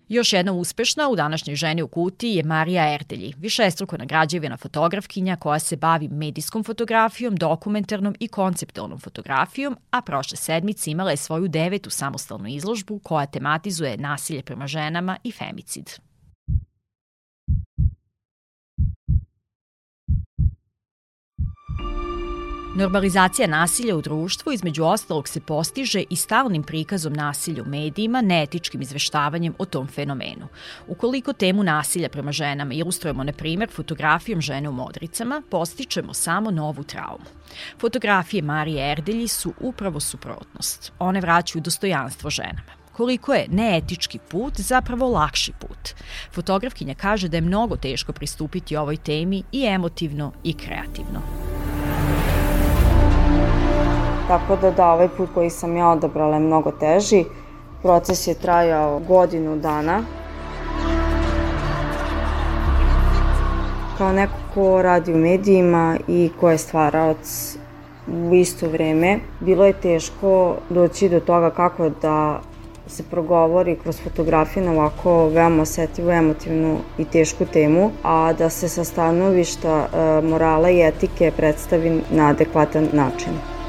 Još 0.09 0.33
jedna 0.33 0.51
uspešna 0.51 1.09
u 1.09 1.15
današnjoj 1.15 1.55
ženi 1.55 1.81
u 1.81 1.87
kutiji 1.87 2.35
je 2.35 2.43
Marija 2.43 2.93
Erdelji, 2.93 3.33
višestruko 3.37 3.97
nagrađivena 3.97 4.57
fotografkinja 4.57 5.35
koja 5.35 5.59
se 5.59 5.75
bavi 5.75 6.07
medijskom 6.07 6.63
fotografijom, 6.63 7.35
dokumentarnom 7.35 8.15
i 8.19 8.27
konceptualnom 8.27 8.99
fotografijom, 8.99 9.77
a 9.91 10.01
prošle 10.01 10.37
sedmice 10.37 10.91
imala 10.91 11.11
je 11.11 11.17
svoju 11.17 11.47
devetu 11.47 11.89
samostalnu 11.89 12.47
izložbu 12.47 12.99
koja 12.99 13.25
tematizuje 13.25 13.97
nasilje 13.97 14.43
prema 14.43 14.67
ženama 14.67 15.17
i 15.23 15.31
femicid. 15.31 15.89
Normalizacija 22.75 23.47
nasilja 23.47 23.95
u 23.95 24.01
društvu 24.01 24.51
između 24.51 24.83
ostalog 24.83 25.27
se 25.27 25.39
postiže 25.41 26.03
i 26.09 26.15
stalnim 26.15 26.63
prikazom 26.63 27.13
nasilja 27.13 27.63
u 27.63 27.69
medijima, 27.69 28.21
neetičkim 28.21 28.81
izveštavanjem 28.81 29.53
o 29.57 29.65
tom 29.65 29.87
fenomenu. 29.87 30.47
Ukoliko 30.87 31.33
temu 31.33 31.63
nasilja 31.63 32.09
prema 32.09 32.31
ženama 32.31 32.73
ilustrujemo, 32.73 33.23
na 33.23 33.33
primer, 33.33 33.69
fotografijom 33.71 34.41
žene 34.41 34.69
u 34.69 34.71
modricama, 34.71 35.41
postičemo 35.49 36.13
samo 36.13 36.51
novu 36.51 36.83
traumu. 36.83 37.25
Fotografije 37.79 38.41
Marije 38.41 38.91
Erdelji 38.91 39.27
su 39.27 39.53
upravo 39.59 39.99
suprotnost. 39.99 40.91
One 40.99 41.21
vraćaju 41.21 41.61
dostojanstvo 41.61 42.29
ženama 42.29 42.81
koliko 42.91 43.33
je 43.33 43.47
neetički 43.49 44.19
put 44.29 44.53
zapravo 44.57 45.09
lakši 45.09 45.51
put. 45.59 45.89
Fotografkinja 46.33 46.95
kaže 46.95 47.27
da 47.27 47.37
je 47.37 47.41
mnogo 47.41 47.75
teško 47.75 48.13
pristupiti 48.13 48.75
ovoj 48.75 48.97
temi 48.97 49.43
i 49.51 49.65
emotivno 49.65 50.33
i 50.43 50.53
kreativno. 50.53 51.21
Tako 54.27 54.55
da 54.55 54.71
da, 54.71 54.91
ovaj 54.91 55.07
put 55.17 55.29
koji 55.33 55.49
sam 55.49 55.77
ja 55.77 55.89
odabrala 55.89 56.33
je 56.33 56.39
mnogo 56.39 56.71
teži. 56.71 57.25
Proces 57.81 58.27
je 58.27 58.33
trajao 58.33 58.99
godinu 58.99 59.55
dana. 59.55 60.03
Kao 63.97 64.11
neko 64.11 64.33
ko 64.53 64.81
radi 64.81 65.13
u 65.13 65.17
medijima 65.17 65.97
i 66.07 66.31
ko 66.39 66.49
je 66.49 66.57
stvaraoc 66.57 67.57
u 68.07 68.33
isto 68.33 68.69
vreme, 68.69 69.19
bilo 69.39 69.65
je 69.65 69.73
teško 69.73 70.55
doći 70.69 71.09
do 71.09 71.19
toga 71.19 71.49
kako 71.49 71.89
da 71.89 72.41
se 72.87 73.03
progovori 73.03 73.75
kroz 73.75 74.01
fotografiju 74.03 74.63
na 74.63 74.71
ovako 74.71 75.27
veoma 75.27 75.61
osetljivu, 75.61 76.11
emotivnu 76.11 76.77
i 76.97 77.05
tešku 77.05 77.45
temu, 77.45 77.91
a 78.03 78.33
da 78.33 78.49
se 78.49 78.69
sa 78.69 78.83
stanovišta 78.83 79.87
e, 79.93 80.21
morala 80.21 80.69
i 80.69 80.81
etike 80.81 81.31
predstavi 81.37 82.01
na 82.11 82.27
adekvatan 82.27 82.87
način. 82.93 83.60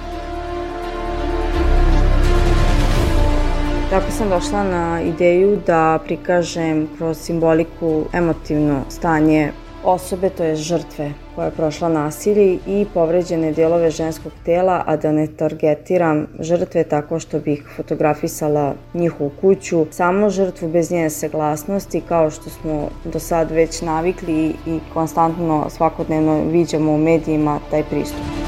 Sam 4.12 4.28
došla 4.28 4.64
na 4.64 5.02
ideju 5.02 5.58
da 5.66 5.98
prikažem 6.04 6.88
kroz 6.98 7.18
simboliku 7.18 8.04
emotivno 8.12 8.80
stanje 8.88 9.52
osobe, 9.84 10.28
to 10.28 10.44
je 10.44 10.56
žrtve 10.56 11.12
koja 11.34 11.44
je 11.44 11.50
prošla 11.50 11.88
nasilje 11.88 12.58
i 12.66 12.86
povređene 12.94 13.52
delove 13.52 13.90
ženskog 13.90 14.32
tela, 14.44 14.82
a 14.86 14.96
da 14.96 15.12
ne 15.12 15.26
targetiram 15.26 16.26
žrtve 16.40 16.84
tako 16.84 17.18
što 17.18 17.38
bih 17.38 17.64
fotografisala 17.76 18.74
njihovu 18.94 19.30
kuću, 19.40 19.86
samo 19.90 20.30
žrtvu 20.30 20.68
bez 20.68 20.90
njene 20.90 21.10
saglasnosti, 21.10 22.00
kao 22.08 22.30
što 22.30 22.50
smo 22.50 22.88
do 23.04 23.18
sad 23.18 23.50
već 23.50 23.82
navikli 23.82 24.54
i 24.66 24.78
konstantno 24.94 25.66
svakodnevno 25.70 26.44
viđamo 26.44 26.92
u 26.92 26.98
medijima 26.98 27.58
taj 27.70 27.82
pristup. 27.82 28.41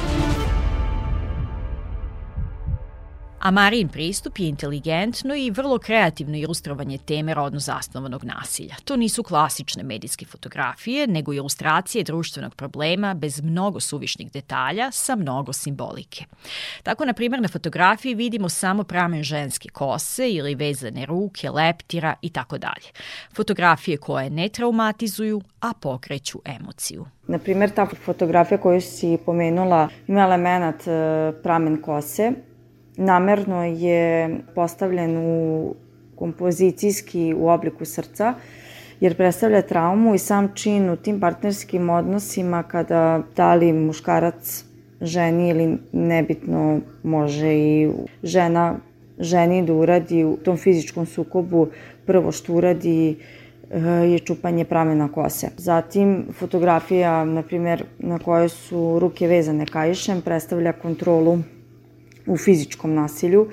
A 3.44 3.50
Marijin 3.50 3.88
pristup 3.88 4.38
je 4.38 4.48
inteligentno 4.48 5.34
i 5.34 5.50
vrlo 5.50 5.78
kreativno 5.78 6.36
ilustrovanje 6.36 6.98
teme 6.98 7.34
rodno 7.34 7.58
zasnovanog 7.58 8.24
nasilja. 8.24 8.74
To 8.84 8.96
nisu 8.96 9.22
klasične 9.22 9.82
medijske 9.82 10.26
fotografije, 10.26 11.06
nego 11.06 11.32
ilustracije 11.32 12.04
društvenog 12.04 12.54
problema 12.54 13.14
bez 13.14 13.42
mnogo 13.42 13.80
suvišnih 13.80 14.32
detalja 14.32 14.90
sa 14.90 15.16
mnogo 15.16 15.52
simbolike. 15.52 16.24
Tako, 16.82 17.04
na 17.04 17.12
primjer, 17.12 17.42
na 17.42 17.48
fotografiji 17.48 18.14
vidimo 18.14 18.48
samo 18.48 18.84
pramen 18.84 19.22
ženske 19.22 19.68
kose 19.68 20.30
ili 20.30 20.54
vezane 20.54 21.06
ruke, 21.06 21.50
leptira 21.50 22.14
i 22.22 22.30
tako 22.30 22.58
dalje. 22.58 22.88
Fotografije 23.34 23.96
koje 23.96 24.30
ne 24.30 24.48
traumatizuju, 24.48 25.42
a 25.60 25.72
pokreću 25.80 26.38
emociju. 26.44 27.06
Na 27.26 27.38
primjer, 27.38 27.70
ta 27.70 27.86
fotografija 28.04 28.58
koju 28.58 28.80
si 28.80 29.18
pomenula 29.26 29.88
ima 30.06 30.20
element 30.20 30.86
e, 30.86 31.32
pramen 31.42 31.82
kose, 31.82 32.32
namerno 32.96 33.64
je 33.64 34.36
postavljen 34.54 35.16
u 35.18 35.74
kompozicijski 36.14 37.34
u 37.38 37.48
obliku 37.48 37.84
srca, 37.84 38.34
jer 39.00 39.16
predstavlja 39.16 39.62
traumu 39.62 40.14
i 40.14 40.18
sam 40.18 40.48
čin 40.54 40.90
u 40.90 40.96
tim 40.96 41.20
partnerskim 41.20 41.90
odnosima 41.90 42.62
kada 42.62 43.22
da 43.36 43.54
li 43.54 43.72
muškarac 43.72 44.64
ženi 45.00 45.48
ili 45.48 45.78
nebitno 45.92 46.80
može 47.02 47.54
i 47.54 47.90
žena 48.22 48.76
ženi 49.18 49.66
da 49.66 49.72
uradi 49.72 50.24
u 50.24 50.36
tom 50.36 50.56
fizičkom 50.56 51.06
sukobu 51.06 51.68
prvo 52.06 52.32
što 52.32 52.52
uradi 52.52 53.16
eh, 53.70 53.80
je 53.82 54.18
čupanje 54.18 54.64
pramena 54.64 55.08
kose. 55.12 55.48
Zatim 55.56 56.26
fotografija, 56.38 57.24
na 57.24 57.42
primjer, 57.42 57.84
na 57.98 58.18
kojoj 58.18 58.48
su 58.48 58.98
ruke 58.98 59.26
vezane 59.26 59.66
kajišem, 59.66 60.22
predstavlja 60.22 60.72
kontrolu 60.72 61.38
u 62.26 62.36
fizičkom 62.36 62.94
nasilju 62.94 63.48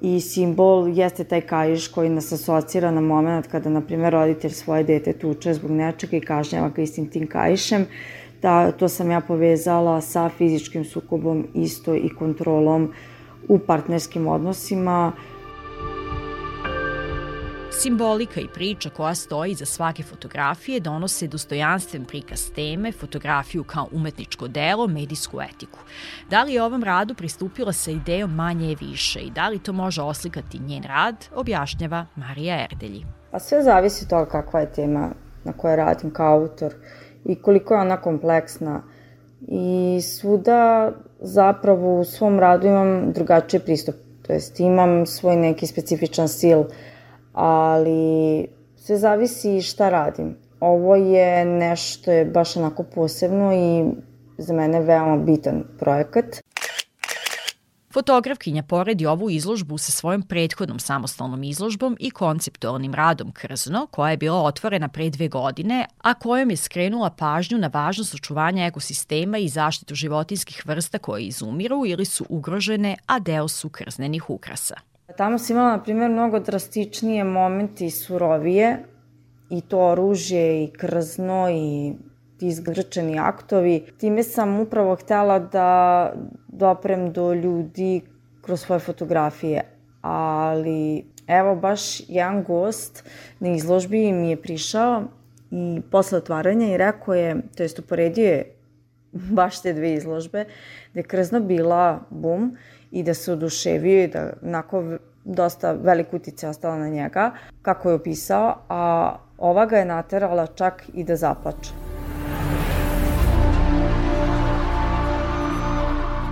i 0.00 0.20
simbol 0.20 0.88
jeste 0.88 1.24
taj 1.24 1.40
kajiš 1.40 1.88
koji 1.88 2.10
nas 2.10 2.32
asocira 2.32 2.90
na 2.90 3.00
moment 3.00 3.46
kada, 3.46 3.70
na 3.70 3.80
primjer, 3.80 4.12
roditelj 4.12 4.50
svoje 4.50 4.84
dete 4.84 5.12
tuče 5.12 5.54
zbog 5.54 5.70
nečega 5.70 6.16
i 6.16 6.20
kažnjava 6.20 6.68
ga 6.68 6.82
istim 6.82 7.10
tim 7.10 7.26
kajišem. 7.26 7.86
Da, 8.42 8.72
to 8.72 8.88
sam 8.88 9.10
ja 9.10 9.20
povezala 9.20 10.00
sa 10.00 10.28
fizičkim 10.28 10.84
sukobom 10.84 11.46
isto 11.54 11.94
i 11.94 12.08
kontrolom 12.18 12.92
u 13.48 13.58
partnerskim 13.58 14.28
odnosima. 14.28 15.12
Simbolika 17.78 18.40
i 18.40 18.48
priča 18.54 18.90
koja 18.90 19.14
stoji 19.14 19.50
iza 19.50 19.64
svake 19.64 20.02
fotografije 20.02 20.80
donose 20.80 21.26
dostojanstven 21.26 22.04
prikaz 22.04 22.50
teme, 22.54 22.92
fotografiju 22.92 23.64
kao 23.64 23.88
umetničko 23.92 24.48
delo, 24.48 24.86
medijsku 24.86 25.40
etiku. 25.40 25.78
Da 26.30 26.42
li 26.42 26.54
je 26.54 26.62
ovom 26.62 26.84
radu 26.84 27.14
pristupila 27.14 27.72
sa 27.72 27.90
idejom 27.90 28.34
manje 28.34 28.68
je 28.68 28.76
više 28.80 29.20
i 29.20 29.30
da 29.30 29.48
li 29.48 29.58
to 29.58 29.72
može 29.72 30.02
oslikati 30.02 30.58
njen 30.58 30.82
rad, 30.82 31.16
objašnjava 31.34 32.06
Marija 32.16 32.64
Erdelji. 32.64 33.06
Pa 33.30 33.38
sve 33.38 33.62
zavisi 33.62 34.04
od 34.04 34.10
toga 34.10 34.30
kakva 34.30 34.60
je 34.60 34.72
tema 34.72 35.10
na 35.44 35.52
kojoj 35.52 35.76
radim 35.76 36.10
kao 36.10 36.40
autor 36.40 36.74
i 37.24 37.34
koliko 37.34 37.74
je 37.74 37.80
ona 37.80 37.96
kompleksna. 37.96 38.82
I 39.48 40.00
svuda 40.02 40.92
zapravo 41.20 42.00
u 42.00 42.04
svom 42.04 42.40
radu 42.40 42.66
imam 42.66 43.12
drugačiji 43.12 43.60
pristup, 43.60 43.94
to 44.26 44.32
jest 44.32 44.60
imam 44.60 45.06
svoj 45.06 45.36
neki 45.36 45.66
specifičan 45.66 46.28
stil, 46.28 46.64
ali 47.36 48.46
sve 48.76 48.96
zavisi 48.96 49.62
šta 49.62 49.88
radim. 49.88 50.36
Ovo 50.60 50.96
je 50.96 51.44
nešto 51.44 52.12
je 52.12 52.24
baš 52.24 52.56
onako 52.56 52.82
posebno 52.82 53.52
i 53.54 53.84
za 54.38 54.54
mene 54.54 54.80
veoma 54.80 55.16
bitan 55.16 55.64
projekat. 55.78 56.24
Fotografkinja 57.92 58.62
poredi 58.62 59.06
ovu 59.06 59.30
izložbu 59.30 59.78
sa 59.78 59.92
svojom 59.92 60.22
prethodnom 60.22 60.78
samostalnom 60.78 61.42
izložbom 61.42 61.96
i 62.00 62.10
konceptualnim 62.10 62.94
radom 62.94 63.32
Krzno, 63.32 63.86
koja 63.90 64.10
je 64.10 64.16
bila 64.16 64.42
otvorena 64.42 64.88
pre 64.88 65.10
dve 65.10 65.28
godine, 65.28 65.86
a 66.02 66.14
kojom 66.14 66.50
je 66.50 66.56
skrenula 66.56 67.10
pažnju 67.10 67.58
na 67.58 67.70
važnost 67.72 68.14
očuvanja 68.14 68.66
ekosistema 68.66 69.38
i 69.38 69.48
zaštitu 69.48 69.94
životinskih 69.94 70.66
vrsta 70.66 70.98
koje 70.98 71.22
izumiru 71.22 71.86
ili 71.86 72.04
su 72.04 72.26
ugrožene, 72.28 72.96
a 73.06 73.18
deo 73.18 73.48
su 73.48 73.68
krznenih 73.68 74.30
ukrasa. 74.30 74.95
Tamo 75.14 75.38
si 75.38 75.52
imala, 75.52 75.76
na 75.76 75.82
primjer, 75.82 76.10
mnogo 76.10 76.40
drastičnije 76.40 77.24
momenti 77.24 77.90
surovije 77.90 78.78
i 79.50 79.60
to 79.60 79.78
oružje 79.78 80.64
i 80.64 80.70
krzno 80.70 81.48
i 81.50 81.92
ti 82.38 82.46
izgrčeni 82.46 83.18
aktovi. 83.18 83.86
Time 83.98 84.22
sam 84.22 84.60
upravo 84.60 84.96
htela 84.96 85.38
da 85.38 86.12
doprem 86.48 87.12
do 87.12 87.34
ljudi 87.34 88.00
kroz 88.40 88.60
svoje 88.60 88.78
fotografije, 88.78 89.62
ali 90.02 91.04
evo 91.26 91.56
baš 91.56 92.00
jedan 92.08 92.44
gost 92.44 93.04
na 93.40 93.48
izložbi 93.48 94.12
mi 94.12 94.30
je 94.30 94.42
prišao 94.42 95.02
i 95.50 95.80
posle 95.90 96.18
otvaranja 96.18 96.74
i 96.74 96.76
rekao 96.76 97.14
je, 97.14 97.36
to 97.56 97.62
jest 97.62 97.78
uporedio 97.78 98.24
je 98.24 98.54
baš 99.38 99.62
te 99.62 99.72
dve 99.72 99.94
izložbe, 99.94 100.44
da 100.94 101.00
je 101.00 101.04
krzno 101.04 101.40
bila 101.40 102.00
bum 102.10 102.56
i 102.90 103.02
da 103.02 103.14
se 103.14 103.32
oduševio 103.32 104.04
i 104.04 104.08
da 104.08 104.32
onako 104.42 104.84
dosta 105.24 105.72
velik 105.72 106.12
utice 106.12 106.48
ostala 106.48 106.78
na 106.78 106.88
njega, 106.88 107.30
kako 107.62 107.88
je 107.88 107.94
opisao, 107.94 108.54
a 108.68 109.12
ova 109.38 109.66
ga 109.66 109.78
je 109.78 109.84
naterala 109.84 110.46
čak 110.46 110.82
i 110.94 111.04
da 111.04 111.16
zaplače. 111.16 111.70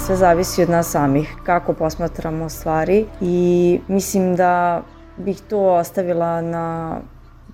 Sve 0.06 0.16
zavisi 0.16 0.62
od 0.62 0.70
nas 0.70 0.90
samih, 0.90 1.36
kako 1.46 1.72
posmatramo 1.72 2.48
stvari 2.48 3.06
i 3.20 3.80
mislim 3.88 4.36
da 4.36 4.82
bih 5.16 5.40
to 5.48 5.74
ostavila 5.74 6.40
na 6.40 7.00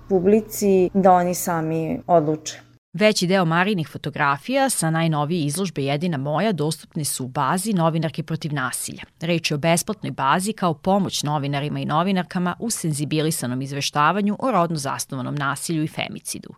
publici 0.09 0.89
da 0.93 1.11
oni 1.11 1.35
sami 1.35 2.01
odluče. 2.07 2.70
Veći 2.93 3.27
deo 3.27 3.45
Marinih 3.45 3.87
fotografija 3.87 4.69
sa 4.69 4.89
najnovije 4.89 5.45
izložbe 5.45 5.83
Jedina 5.83 6.17
moja 6.17 6.51
dostupni 6.51 7.05
su 7.05 7.25
u 7.25 7.27
bazi 7.27 7.73
Novinarke 7.73 8.23
protiv 8.23 8.53
nasilja. 8.53 9.03
Reč 9.21 9.51
je 9.51 9.55
o 9.55 9.57
besplatnoj 9.57 10.11
bazi 10.11 10.53
kao 10.53 10.73
pomoć 10.73 11.23
novinarima 11.23 11.79
i 11.79 11.85
novinarkama 11.85 12.55
u 12.59 12.69
senzibilisanom 12.69 13.61
izveštavanju 13.61 14.35
o 14.39 14.51
rodno 14.51 14.77
zasnovanom 14.77 15.35
nasilju 15.35 15.83
i 15.83 15.87
femicidu. 15.87 16.49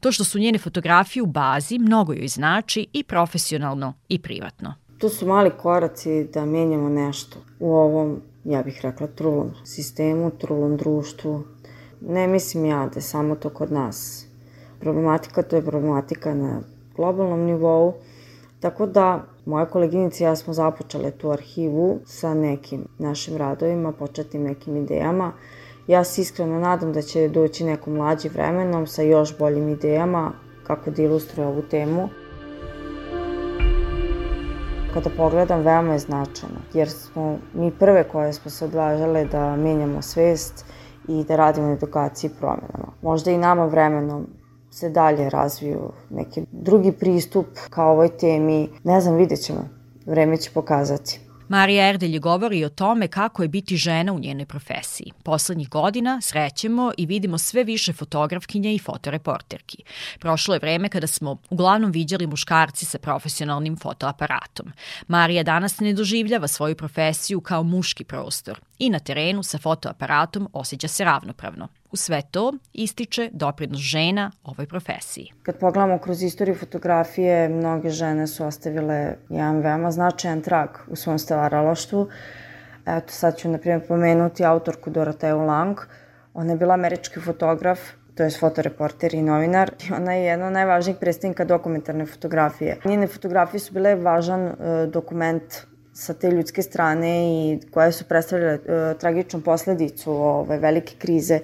To 0.00 0.12
što 0.12 0.24
su 0.24 0.38
njene 0.38 0.58
fotografije 0.58 1.22
u 1.22 1.26
bazi 1.26 1.78
mnogo 1.78 2.12
joj 2.12 2.28
znači 2.28 2.86
i 2.92 3.04
profesionalno 3.04 3.94
i 4.08 4.22
privatno. 4.22 4.74
To 4.98 5.08
su 5.08 5.26
mali 5.26 5.50
koraci 5.58 6.24
da 6.24 6.46
menjamo 6.46 6.88
nešto 6.88 7.38
u 7.58 7.72
ovom, 7.72 8.22
ja 8.44 8.62
bih 8.62 8.80
rekla, 8.82 9.06
trulom 9.06 9.50
sistemu, 9.64 10.30
trulom 10.30 10.76
društvu. 10.76 11.44
Ne 12.00 12.26
mislim 12.26 12.64
ja 12.64 12.86
da 12.86 12.98
je 12.98 13.02
samo 13.02 13.34
to 13.34 13.50
kod 13.50 13.72
nas 13.72 14.29
problematika, 14.80 15.42
to 15.42 15.56
je 15.56 15.62
problematika 15.62 16.34
na 16.34 16.60
globalnom 16.96 17.40
nivou, 17.40 17.92
tako 18.60 18.86
da 18.86 19.22
moja 19.46 19.66
koleginica 19.66 20.24
i 20.24 20.26
ja 20.26 20.36
smo 20.36 20.52
započele 20.52 21.10
tu 21.10 21.30
arhivu 21.30 21.98
sa 22.06 22.34
nekim 22.34 22.84
našim 22.98 23.36
radovima, 23.36 23.92
početnim 23.92 24.42
nekim 24.42 24.76
idejama. 24.76 25.32
Ja 25.86 26.04
se 26.04 26.20
iskreno 26.20 26.58
nadam 26.58 26.92
da 26.92 27.02
će 27.02 27.28
doći 27.28 27.64
neko 27.64 27.90
mlađi 27.90 28.28
vremenom 28.28 28.86
sa 28.86 29.02
još 29.02 29.38
boljim 29.38 29.68
idejama 29.68 30.32
kako 30.66 30.90
da 30.90 31.02
ilustruje 31.02 31.48
ovu 31.48 31.62
temu. 31.62 32.08
Kada 34.94 35.10
pogledam, 35.16 35.60
veoma 35.60 35.92
je 35.92 35.98
značajno, 35.98 36.60
jer 36.74 36.90
smo 36.90 37.38
mi 37.54 37.70
prve 37.70 38.04
koje 38.08 38.32
smo 38.32 38.50
se 38.50 38.64
odvažale 38.64 39.24
da 39.24 39.56
menjamo 39.56 40.02
svest 40.02 40.64
i 41.08 41.24
da 41.24 41.36
radimo 41.36 41.72
edukaciji 41.72 42.30
promenama. 42.38 42.92
Možda 43.02 43.30
i 43.30 43.38
nama 43.38 43.66
vremenom 43.66 44.26
se 44.80 44.90
dalje 44.90 45.30
razviju 45.30 45.92
neki 46.10 46.42
drugi 46.52 46.92
pristup 46.92 47.46
ka 47.70 47.84
ovoj 47.84 48.08
temi. 48.18 48.68
Ne 48.84 49.00
znam, 49.00 49.16
vidjet 49.16 49.40
ćemo. 49.40 49.68
Vreme 50.06 50.36
će 50.36 50.50
pokazati. 50.50 51.20
Marija 51.48 51.88
Erdelj 51.88 52.18
govori 52.18 52.64
o 52.64 52.68
tome 52.68 53.08
kako 53.08 53.42
je 53.42 53.48
biti 53.48 53.76
žena 53.76 54.12
u 54.12 54.18
njenoj 54.18 54.46
profesiji. 54.46 55.12
Poslednjih 55.22 55.68
godina 55.68 56.20
srećemo 56.20 56.92
i 56.96 57.06
vidimo 57.06 57.38
sve 57.38 57.64
više 57.64 57.92
fotografkinja 57.92 58.70
i 58.70 58.78
fotoreporterki. 58.78 59.82
Prošlo 60.20 60.54
je 60.54 60.60
vreme 60.60 60.88
kada 60.88 61.06
smo 61.06 61.36
uglavnom 61.50 61.90
viđali 61.90 62.26
muškarci 62.26 62.86
sa 62.86 62.98
profesionalnim 62.98 63.76
fotoaparatom. 63.76 64.72
Marija 65.08 65.42
danas 65.42 65.80
ne 65.80 65.92
doživljava 65.92 66.48
svoju 66.48 66.76
profesiju 66.76 67.40
kao 67.40 67.62
muški 67.62 68.04
prostor 68.04 68.60
i 68.78 68.90
na 68.90 68.98
terenu 68.98 69.42
sa 69.42 69.58
fotoaparatom 69.58 70.48
osjeća 70.52 70.88
se 70.88 71.04
ravnopravno. 71.04 71.68
U 71.92 71.96
sve 71.96 72.22
to 72.30 72.52
ističe 72.72 73.28
doprinos 73.32 73.78
žena 73.78 74.30
ovoj 74.44 74.66
profesiji. 74.66 75.32
Kad 75.42 75.58
pogledamo 75.58 75.98
kroz 75.98 76.22
istoriju 76.22 76.54
fotografije, 76.54 77.48
mnoge 77.48 77.90
žene 77.90 78.26
su 78.26 78.46
ostavile 78.46 79.16
jedan 79.28 79.60
veoma 79.60 79.90
značajan 79.90 80.42
trag 80.42 80.68
u 80.88 80.96
svom 80.96 81.18
stvaralaštvu. 81.18 82.08
Eto, 82.86 83.12
sad 83.12 83.38
ću, 83.38 83.48
na 83.48 83.58
primjer, 83.58 83.86
pomenuti 83.88 84.44
autorku 84.44 84.90
Doroteju 84.90 85.38
Lang. 85.38 85.78
Ona 86.34 86.52
je 86.52 86.58
bila 86.58 86.74
američki 86.74 87.20
fotograf, 87.20 87.80
to 88.14 88.22
je 88.22 88.30
fotoreporter 88.30 89.14
i 89.14 89.22
novinar. 89.22 89.70
I 89.88 89.92
ona 89.92 90.12
je 90.12 90.24
jedna 90.24 90.46
od 90.46 90.52
najvažnijih 90.52 90.98
predstavnika 91.00 91.44
dokumentarne 91.44 92.06
fotografije. 92.06 92.76
Njene 92.84 93.06
fotografije 93.06 93.60
su 93.60 93.74
bile 93.74 93.94
važan 93.94 94.46
e, 94.46 94.54
dokument 94.86 95.42
sa 95.92 96.14
te 96.14 96.30
ljudske 96.30 96.62
strane 96.62 97.10
i 97.26 97.60
koje 97.70 97.92
su 97.92 98.04
predstavljale 98.04 98.54
e, 98.54 98.94
tragičnu 98.98 99.40
posledicu 99.40 100.12
ove 100.12 100.58
velike 100.58 100.94
krize. 100.98 101.40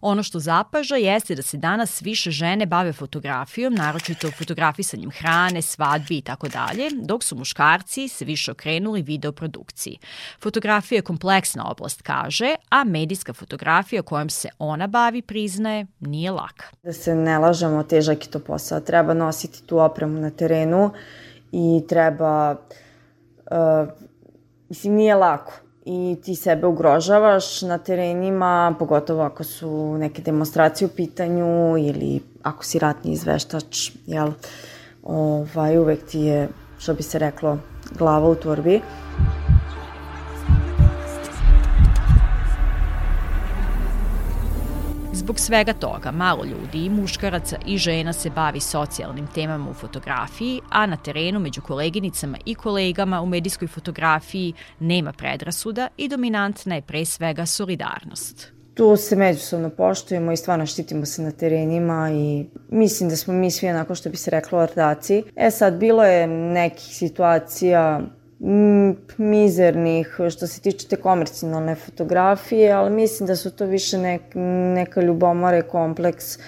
Ono 0.00 0.22
što 0.22 0.38
zapaža 0.38 0.96
jeste 0.96 1.34
da 1.34 1.42
se 1.42 1.56
danas 1.56 2.02
više 2.02 2.30
žene 2.30 2.66
bave 2.66 2.92
fotografijom, 2.92 3.74
naročito 3.74 4.30
fotografisanjem 4.30 5.10
hrane, 5.10 5.62
svadbi 5.62 6.18
i 6.18 6.22
tako 6.22 6.48
dalje, 6.48 6.90
dok 7.02 7.24
su 7.24 7.36
muškarci 7.36 8.08
se 8.08 8.24
više 8.24 8.52
okrenuli 8.52 9.02
videoprodukciji. 9.02 9.98
Fotografija 10.42 10.96
je 10.96 11.02
kompleksna 11.02 11.70
oblast, 11.70 12.02
kaže, 12.02 12.54
a 12.68 12.84
medijska 12.84 13.32
fotografija 13.32 14.02
kojom 14.02 14.30
se 14.30 14.48
ona 14.58 14.86
bavi, 14.86 15.22
priznaje, 15.22 15.86
nije 16.00 16.30
laka. 16.30 16.66
Da 16.82 16.92
se 16.92 17.14
ne 17.14 17.38
lažemo, 17.38 17.82
težak 17.82 18.24
je 18.24 18.30
to 18.30 18.38
posao. 18.38 18.80
Treba 18.80 19.14
nositi 19.14 19.62
tu 19.66 19.78
opremu 19.78 20.20
na 20.20 20.30
terenu 20.30 20.90
i 21.52 21.84
treba... 21.88 22.56
Uh, 23.50 23.88
mislim, 24.68 24.94
nije 24.94 25.14
lako 25.14 25.67
i 25.90 26.16
ti 26.22 26.36
sebe 26.36 26.66
ugrožavaš 26.66 27.62
na 27.62 27.78
terenima, 27.78 28.74
pogotovo 28.78 29.22
ako 29.22 29.44
su 29.44 29.96
neke 29.98 30.22
demonstracije 30.22 30.86
u 30.86 30.90
pitanju 30.96 31.78
ili 31.78 32.20
ako 32.42 32.64
si 32.64 32.78
ratni 32.78 33.12
izveštač, 33.12 33.90
jel, 34.06 34.32
ovaj, 35.02 35.78
uvek 35.78 36.06
ti 36.06 36.20
je, 36.20 36.48
što 36.78 36.94
bi 36.94 37.02
se 37.02 37.18
reklo, 37.18 37.58
glava 37.98 38.28
u 38.28 38.34
torbi. 38.34 38.80
Zbog 45.18 45.38
svega 45.38 45.72
toga, 45.72 46.10
malo 46.10 46.44
ljudi 46.44 46.84
i 46.84 46.90
muškaraca 46.90 47.56
i 47.66 47.78
žena 47.78 48.12
se 48.12 48.30
bavi 48.30 48.60
socijalnim 48.60 49.26
temama 49.34 49.70
u 49.70 49.74
fotografiji, 49.74 50.60
a 50.70 50.86
na 50.86 50.96
terenu 50.96 51.40
među 51.40 51.60
koleginicama 51.60 52.38
i 52.44 52.54
kolegama 52.54 53.20
u 53.20 53.26
medijskoj 53.26 53.68
fotografiji 53.68 54.52
nema 54.80 55.12
predrasuda 55.12 55.88
i 55.96 56.08
dominantna 56.08 56.74
je 56.74 56.82
pre 56.82 57.04
svega 57.04 57.46
solidarnost 57.46 58.52
tu 58.74 58.96
se 58.96 59.16
međusobno 59.16 59.70
poštujemo 59.70 60.32
i 60.32 60.36
stvarno 60.36 60.66
štitimo 60.66 61.06
se 61.06 61.22
na 61.22 61.30
terenima 61.30 62.10
i 62.12 62.46
mislim 62.68 63.10
da 63.10 63.16
smo 63.16 63.34
mi 63.34 63.50
svi 63.50 63.68
onako 63.68 63.94
što 63.94 64.10
bi 64.10 64.16
se 64.16 64.30
reklo 64.30 64.58
ortaci. 64.58 65.22
E 65.36 65.50
sad, 65.50 65.78
bilo 65.78 66.04
je 66.04 66.26
nekih 66.26 66.96
situacija 66.96 68.00
mizernih 69.16 70.20
što 70.30 70.46
se 70.46 70.60
tiče 70.60 70.88
te 70.88 70.96
komercijalne 70.96 71.74
fotografije, 71.74 72.72
ali 72.72 72.90
mislim 72.90 73.26
da 73.26 73.36
su 73.36 73.50
to 73.50 73.66
više 73.66 73.98
nek, 73.98 74.22
neka 74.74 75.02
ljubomora 75.02 75.58
i 75.58 75.62
kompleks 75.62 76.38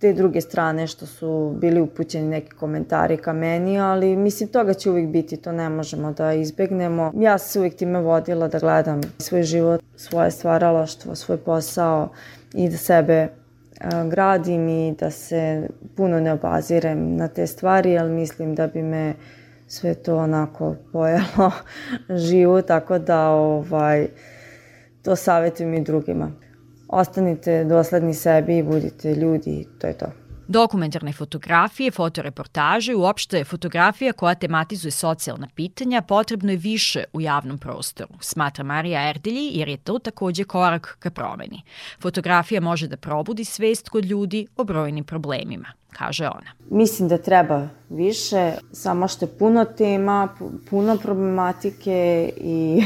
te 0.00 0.12
druge 0.12 0.40
strane 0.40 0.86
što 0.86 1.06
su 1.06 1.56
bili 1.60 1.80
upućeni 1.80 2.28
neki 2.28 2.50
komentari 2.50 3.16
ka 3.16 3.32
meni, 3.32 3.80
ali 3.80 4.16
mislim 4.16 4.48
toga 4.48 4.74
će 4.74 4.90
uvijek 4.90 5.08
biti, 5.08 5.36
to 5.36 5.52
ne 5.52 5.68
možemo 5.68 6.12
da 6.12 6.32
izbegnemo. 6.32 7.12
Ja 7.16 7.38
se 7.38 7.58
uvijek 7.58 7.76
time 7.76 8.00
vodila 8.00 8.48
da 8.48 8.58
gledam 8.58 9.00
svoj 9.18 9.42
život, 9.42 9.82
svoje 9.96 10.30
stvaralaštvo, 10.30 11.14
svoj 11.14 11.38
posao 11.38 12.08
i 12.54 12.68
da 12.68 12.76
sebe 12.76 13.28
gradim 14.10 14.68
i 14.68 14.94
da 14.98 15.10
se 15.10 15.68
puno 15.96 16.20
ne 16.20 16.32
obazirem 16.32 17.16
na 17.16 17.28
te 17.28 17.46
stvari, 17.46 17.98
ali 17.98 18.10
mislim 18.10 18.54
da 18.54 18.66
bi 18.66 18.82
me 18.82 19.14
sve 19.70 19.94
to 19.94 20.16
onako 20.16 20.76
pojelo 20.92 21.50
živu, 22.28 22.62
tako 22.62 22.98
da 22.98 23.28
ovaj, 23.28 24.08
to 25.02 25.16
savjetujem 25.16 25.74
i 25.74 25.84
drugima. 25.84 26.30
Ostanite 26.88 27.64
dosledni 27.64 28.14
sebi 28.14 28.58
i 28.58 28.62
budite 28.62 29.14
ljudi, 29.14 29.66
to 29.80 29.86
je 29.86 29.98
to. 29.98 30.06
Dokumentarne 30.48 31.12
fotografije, 31.12 31.90
fotoreportaže, 31.90 32.94
uopšte 32.94 33.38
je 33.38 33.44
fotografija 33.44 34.12
koja 34.12 34.34
tematizuje 34.34 34.92
socijalna 34.92 35.48
pitanja, 35.54 36.02
potrebno 36.02 36.50
je 36.50 36.56
više 36.56 37.04
u 37.12 37.20
javnom 37.20 37.58
prostoru, 37.58 38.14
smatra 38.20 38.64
Marija 38.64 39.08
Erdelji, 39.08 39.50
jer 39.52 39.68
je 39.68 39.76
to 39.76 39.98
takođe 39.98 40.44
korak 40.44 40.96
ka 40.98 41.10
promeni. 41.10 41.62
Fotografija 42.02 42.60
može 42.60 42.88
da 42.88 42.96
probudi 42.96 43.44
svest 43.44 43.88
kod 43.88 44.04
ljudi 44.04 44.46
o 44.56 44.64
brojnim 44.64 45.04
problemima, 45.04 45.72
kaže 45.92 46.24
ona. 46.24 46.50
Mislim 46.70 47.08
da 47.08 47.18
treba 47.18 47.68
više, 47.88 48.52
samo 48.72 49.08
što 49.08 49.24
je 49.24 49.38
puno 49.38 49.64
tema, 49.64 50.28
puno 50.70 50.96
problematike 51.02 52.30
i 52.36 52.82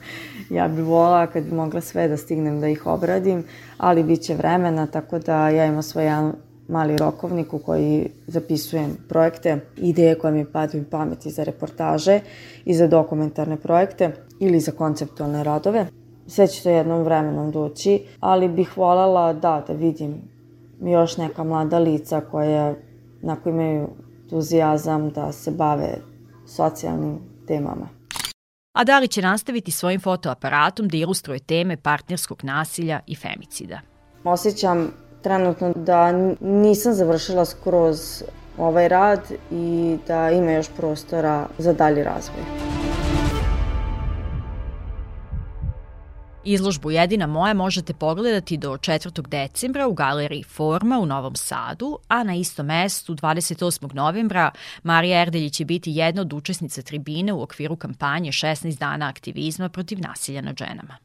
ja 0.56 0.68
bih 0.68 0.84
volala 0.84 1.26
kad 1.26 1.44
bi 1.44 1.54
mogla 1.54 1.80
sve 1.80 2.08
da 2.08 2.16
stignem 2.16 2.60
da 2.60 2.68
ih 2.68 2.86
obradim, 2.86 3.44
ali 3.78 4.02
bit 4.02 4.20
će 4.20 4.34
vremena, 4.34 4.86
tako 4.86 5.18
da 5.18 5.48
ja 5.48 5.66
imam 5.66 5.82
svoj 5.82 6.04
jedan 6.04 6.32
mali 6.68 6.96
rokovnik 6.96 7.54
u 7.54 7.58
koji 7.58 8.08
zapisujem 8.26 8.96
projekte, 9.08 9.58
ideje 9.76 10.18
koje 10.18 10.32
mi 10.32 10.44
padaju 10.44 10.84
pameti 10.90 11.30
za 11.30 11.44
reportaže 11.44 12.20
i 12.64 12.74
za 12.74 12.86
dokumentarne 12.86 13.56
projekte 13.56 14.12
ili 14.40 14.60
za 14.60 14.72
konceptualne 14.72 15.44
radove. 15.44 15.86
Sve 16.26 16.46
će 16.46 16.62
to 16.62 16.70
jednom 16.70 17.02
vremenom 17.02 17.50
doći, 17.50 18.02
ali 18.20 18.48
bih 18.48 18.76
voljela 18.76 19.32
da, 19.32 19.64
da 19.66 19.72
vidim 19.72 20.35
još 20.80 21.16
neka 21.16 21.44
mlada 21.44 21.78
lica 21.78 22.20
koja 22.20 22.74
onako 23.22 23.48
imaju 23.48 23.88
entuzijazam 24.22 25.10
da 25.10 25.32
se 25.32 25.50
bave 25.50 25.98
socijalnim 26.46 27.18
temama. 27.46 27.88
A 28.72 28.84
Dari 28.84 29.08
će 29.08 29.22
nastaviti 29.22 29.70
svojim 29.70 30.00
fotoaparatom 30.00 30.88
da 30.88 30.96
ilustruje 30.96 31.38
teme 31.38 31.76
partnerskog 31.76 32.44
nasilja 32.44 33.00
i 33.06 33.14
femicida. 33.14 33.80
Osjećam 34.24 34.92
trenutno 35.22 35.72
da 35.76 36.12
nisam 36.40 36.92
završila 36.92 37.44
skroz 37.44 38.22
ovaj 38.58 38.88
rad 38.88 39.20
i 39.50 39.96
da 40.06 40.30
ima 40.30 40.52
još 40.52 40.68
prostora 40.76 41.48
za 41.58 41.72
dalji 41.72 42.02
razvoj. 42.02 42.85
Izložbu 46.46 46.90
Jedina 46.90 47.26
moja 47.26 47.54
možete 47.54 47.94
pogledati 47.94 48.56
do 48.56 48.72
4. 48.72 49.28
decembra 49.28 49.86
u 49.86 49.94
galeriji 49.94 50.42
Forma 50.42 50.98
u 50.98 51.06
Novom 51.06 51.36
Sadu, 51.36 51.98
a 52.08 52.24
na 52.24 52.34
istom 52.34 52.66
mestu 52.66 53.14
28. 53.14 53.94
novembra 53.94 54.50
Marija 54.82 55.22
Erdelji 55.22 55.50
će 55.50 55.64
biti 55.64 55.92
jedna 55.92 56.22
od 56.22 56.32
učesnica 56.32 56.82
tribine 56.82 57.32
u 57.32 57.42
okviru 57.42 57.76
kampanje 57.76 58.30
16 58.30 58.78
dana 58.78 59.08
aktivizma 59.08 59.68
protiv 59.68 60.00
nasilja 60.00 60.40
nad 60.40 60.56
ženama. 60.58 60.96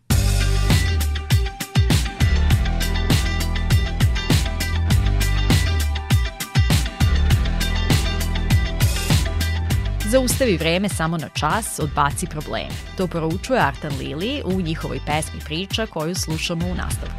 Zaustavi 10.11 10.57
vreme 10.57 10.89
samo 10.89 11.17
na 11.17 11.29
čas, 11.29 11.79
odbaci 11.79 12.27
probleme. 12.27 12.75
To 12.97 13.07
poručuje 13.07 13.59
Artan 13.59 13.91
Lili 13.99 14.41
u 14.45 14.61
njihovoj 14.61 14.99
pesmi 15.05 15.39
Priča 15.45 15.85
koju 15.85 16.15
slušamo 16.15 16.67
u 16.67 16.75
nastavku. 16.75 17.15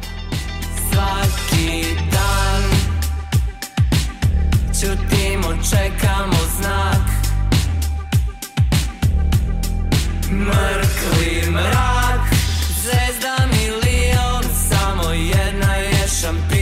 Svaki 0.91 1.83
dan 2.11 2.63
Ćutimo, 4.79 5.47
čekamo 5.69 6.37
znak 6.59 7.09
Mrkli 10.31 11.51
mrak 11.51 12.33
Zvezda 12.83 13.37
milion 13.51 14.43
Samo 14.69 15.11
jedna 15.13 15.75
je 15.75 16.07
šampion 16.21 16.52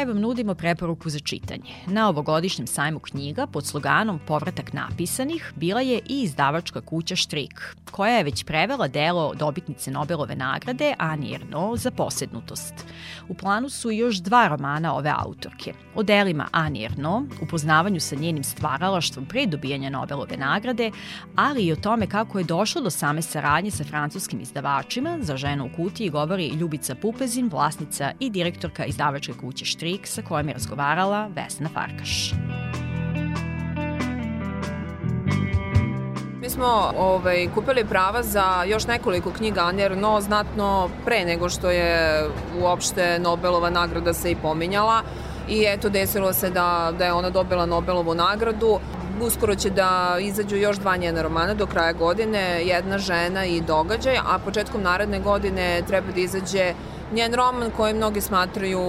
kraj 0.00 0.06
vam 0.06 0.20
nudimo 0.20 0.54
preporuku 0.54 1.10
za 1.10 1.18
čitanje. 1.18 1.72
Na 1.86 2.08
ovogodišnjem 2.08 2.66
sajmu 2.66 2.98
knjiga 2.98 3.46
pod 3.46 3.66
sloganom 3.66 4.20
Povratak 4.26 4.72
napisanih 4.72 5.52
bila 5.56 5.80
je 5.80 5.98
i 5.98 6.22
izdavačka 6.22 6.80
kuća 6.80 7.16
Štrik, 7.16 7.76
koja 7.90 8.16
je 8.16 8.24
već 8.24 8.44
prevela 8.44 8.88
delo 8.88 9.34
dobitnice 9.34 9.90
Nobelove 9.90 10.36
nagrade 10.36 10.94
Ani 10.98 11.34
Erno 11.34 11.76
za 11.76 11.90
posednutost. 11.90 12.74
U 13.28 13.34
planu 13.34 13.68
su 13.68 13.90
još 13.90 14.16
dva 14.16 14.48
romana 14.48 14.94
ove 14.94 15.12
autorke. 15.16 15.72
O 15.94 16.02
delima 16.02 16.48
Ani 16.52 16.84
Erno, 16.84 17.26
upoznavanju 17.42 18.00
sa 18.00 18.16
njenim 18.16 18.44
stvaralaštvom 18.44 19.26
pre 19.26 19.46
dobijanja 19.46 19.90
Nobelove 19.90 20.36
nagrade, 20.36 20.90
ali 21.36 21.62
i 21.62 21.72
o 21.72 21.76
tome 21.76 22.06
kako 22.06 22.38
je 22.38 22.44
došlo 22.44 22.82
do 22.82 22.90
same 22.90 23.22
saradnje 23.22 23.70
sa 23.70 23.84
francuskim 23.84 24.40
izdavačima, 24.40 25.18
za 25.20 25.36
ženu 25.36 25.66
u 25.66 25.76
kutiji 25.76 26.10
govori 26.10 26.48
Ljubica 26.48 26.94
Pupezin, 26.94 27.48
vlasnica 27.48 28.12
i 28.20 28.30
direktorka 28.30 28.84
izdavačke 28.84 29.32
kuće 29.32 29.64
Štrik 29.64 29.89
sa 30.04 30.22
kojom 30.22 30.48
je 30.48 30.54
razgovarala 30.54 31.28
Vesna 31.34 31.68
Farkaš. 31.74 32.32
Mi 36.40 36.50
smo 36.50 36.92
ovaj, 36.98 37.48
kupili 37.54 37.84
prava 37.84 38.22
za 38.22 38.64
još 38.66 38.86
nekoliko 38.86 39.30
knjiga 39.30 39.60
Anje 39.60 39.84
Arnaud 39.84 40.22
znatno 40.22 40.90
pre 41.04 41.24
nego 41.24 41.48
što 41.48 41.70
je 41.70 42.24
uopšte 42.60 43.18
Nobelova 43.18 43.70
nagrada 43.70 44.12
se 44.12 44.30
i 44.30 44.36
pominjala 44.36 45.02
i 45.48 45.64
eto 45.68 45.88
desilo 45.88 46.32
se 46.32 46.50
da, 46.50 46.92
da 46.98 47.04
je 47.04 47.12
ona 47.12 47.30
dobila 47.30 47.66
Nobelovu 47.66 48.14
nagradu. 48.14 48.78
Uskoro 49.22 49.54
će 49.54 49.70
da 49.70 50.16
izađu 50.20 50.56
još 50.56 50.76
dva 50.76 50.96
njena 50.96 51.22
romana 51.22 51.54
do 51.54 51.66
kraja 51.66 51.92
godine, 51.92 52.62
Jedna 52.64 52.98
žena 52.98 53.44
i 53.44 53.60
događaj, 53.60 54.16
a 54.16 54.38
početkom 54.38 54.82
naredne 54.82 55.20
godine 55.20 55.82
treba 55.86 56.12
da 56.12 56.20
izađe 56.20 56.74
njen 57.12 57.34
roman 57.34 57.70
koji 57.76 57.94
mnogi 57.94 58.20
smatraju 58.20 58.80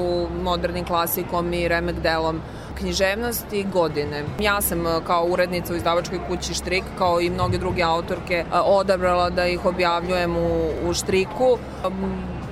modernim 0.43 0.85
klasikom 0.85 1.53
i 1.53 1.67
remek 1.67 1.95
delom 1.95 2.41
književnosti 2.77 3.65
godine. 3.73 4.23
Ja 4.39 4.61
sam 4.61 4.87
e, 4.87 4.89
kao 5.07 5.25
urednica 5.25 5.73
u 5.73 5.75
izdavačkoj 5.75 6.19
kući 6.27 6.53
Štrik, 6.53 6.83
kao 6.97 7.21
i 7.21 7.29
mnoge 7.29 7.57
druge 7.57 7.83
autorke, 7.83 8.33
e, 8.33 8.59
odabrala 8.59 9.29
da 9.29 9.47
ih 9.47 9.65
objavljujem 9.65 10.35
u, 10.35 10.69
u 10.89 10.93
Štriku. 10.93 11.57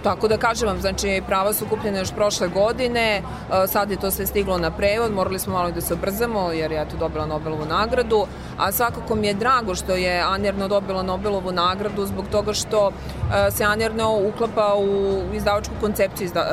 Tako 0.04 0.28
da 0.28 0.38
kažem 0.38 0.68
vam, 0.68 0.82
znači 0.82 1.22
prava 1.28 1.54
su 1.54 1.66
kupljene 1.70 2.00
još 2.00 2.12
prošle 2.12 2.48
godine, 2.48 3.18
e, 3.18 3.68
sad 3.68 3.92
je 3.92 4.00
to 4.00 4.12
sve 4.12 4.26
stiglo 4.26 4.58
na 4.58 4.72
prevod, 4.72 5.14
morali 5.14 5.40
smo 5.40 5.54
malo 5.54 5.72
da 5.72 5.82
se 5.82 5.94
obrzamo 5.94 6.52
jer 6.52 6.72
je 6.72 6.90
to 6.90 6.98
dobila 6.98 7.26
Nobelovu 7.26 7.66
nagradu, 7.66 8.26
a 8.58 8.72
svakako 8.72 9.16
mi 9.16 9.28
je 9.28 9.34
drago 9.34 9.76
što 9.76 9.96
je 9.96 10.22
Anjerno 10.22 10.68
dobila 10.68 11.04
Nobelovu 11.04 11.52
nagradu 11.52 12.06
zbog 12.06 12.26
toga 12.32 12.54
što 12.54 12.92
se 13.52 13.64
Anjerno 13.64 14.20
uklapa 14.28 14.76
u 14.78 15.20
izdavačku 15.34 15.74
koncepciju 15.82 16.26
izda, 16.26 16.46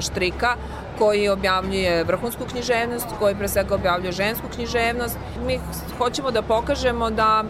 Štrika, 0.00 0.54
koji 0.98 1.28
objavljuje 1.28 2.04
vrhunsku 2.04 2.44
književnost, 2.50 3.06
koji 3.18 3.34
pre 3.34 3.48
svega 3.48 3.74
objavljuje 3.74 4.12
žensku 4.12 4.46
književnost. 4.54 5.18
Mi 5.46 5.60
hoćemo 5.98 6.30
da 6.30 6.42
pokažemo 6.42 7.10
da 7.10 7.44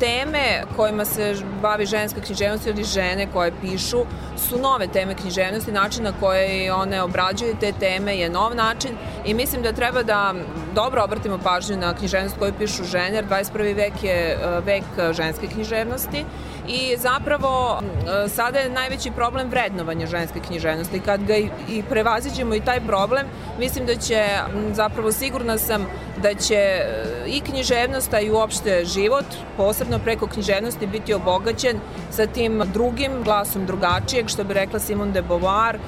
teme 0.00 0.62
kojima 0.76 1.04
se 1.04 1.36
bavi 1.62 1.86
ženska 1.86 2.20
književnost 2.20 2.66
ili 2.66 2.84
žene 2.84 3.26
koje 3.32 3.52
pišu 3.60 4.04
su 4.36 4.58
nove 4.58 4.86
teme 4.86 5.14
književnosti, 5.14 5.72
način 5.72 6.04
na 6.04 6.12
koje 6.20 6.72
one 6.72 7.02
obrađuju 7.02 7.56
te 7.60 7.72
teme 7.72 8.16
je 8.16 8.30
nov 8.30 8.54
način 8.54 8.90
i 9.24 9.34
mislim 9.34 9.62
da 9.62 9.72
treba 9.72 10.02
da 10.02 10.34
dobro 10.74 11.04
obratimo 11.04 11.38
pažnju 11.38 11.76
na 11.76 11.94
književnost 11.94 12.36
koju 12.38 12.52
pišu 12.58 12.84
žene, 12.84 13.14
jer 13.16 13.24
21. 13.28 13.76
vek 13.76 14.02
je 14.02 14.38
vek 14.64 14.84
ženske 15.12 15.46
književnosti 15.46 16.24
i 16.68 16.96
zapravo 16.96 17.80
sada 18.28 18.58
je 18.58 18.70
najveći 18.70 19.10
problem 19.10 19.48
vrednovanja 19.48 20.06
ženske 20.06 20.40
književnosti. 20.40 21.00
Kad 21.00 21.24
ga 21.24 21.36
i 21.68 21.82
prevaziđemo 21.90 22.54
i 22.54 22.60
taj 22.60 22.80
problem, 22.80 23.26
mislim 23.58 23.86
da 23.86 23.96
će, 23.96 24.26
zapravo 24.72 25.12
sigurna 25.12 25.58
sam 25.58 25.86
da 26.24 26.34
će 26.34 26.80
i 27.26 27.40
književnost, 27.40 28.14
a 28.14 28.20
i 28.20 28.30
uopšte 28.30 28.84
život, 28.84 29.24
posebno 29.56 29.98
preko 29.98 30.26
književnosti, 30.26 30.86
biti 30.86 31.14
obogaćen 31.14 31.80
sa 32.10 32.26
tim 32.26 32.62
drugim 32.72 33.22
glasom 33.24 33.66
drugačijeg, 33.66 34.28
što 34.28 34.44
bi 34.44 34.54
rekla 34.54 34.78
Simone 34.80 35.12
de 35.12 35.22
Beauvoir, 35.22 35.78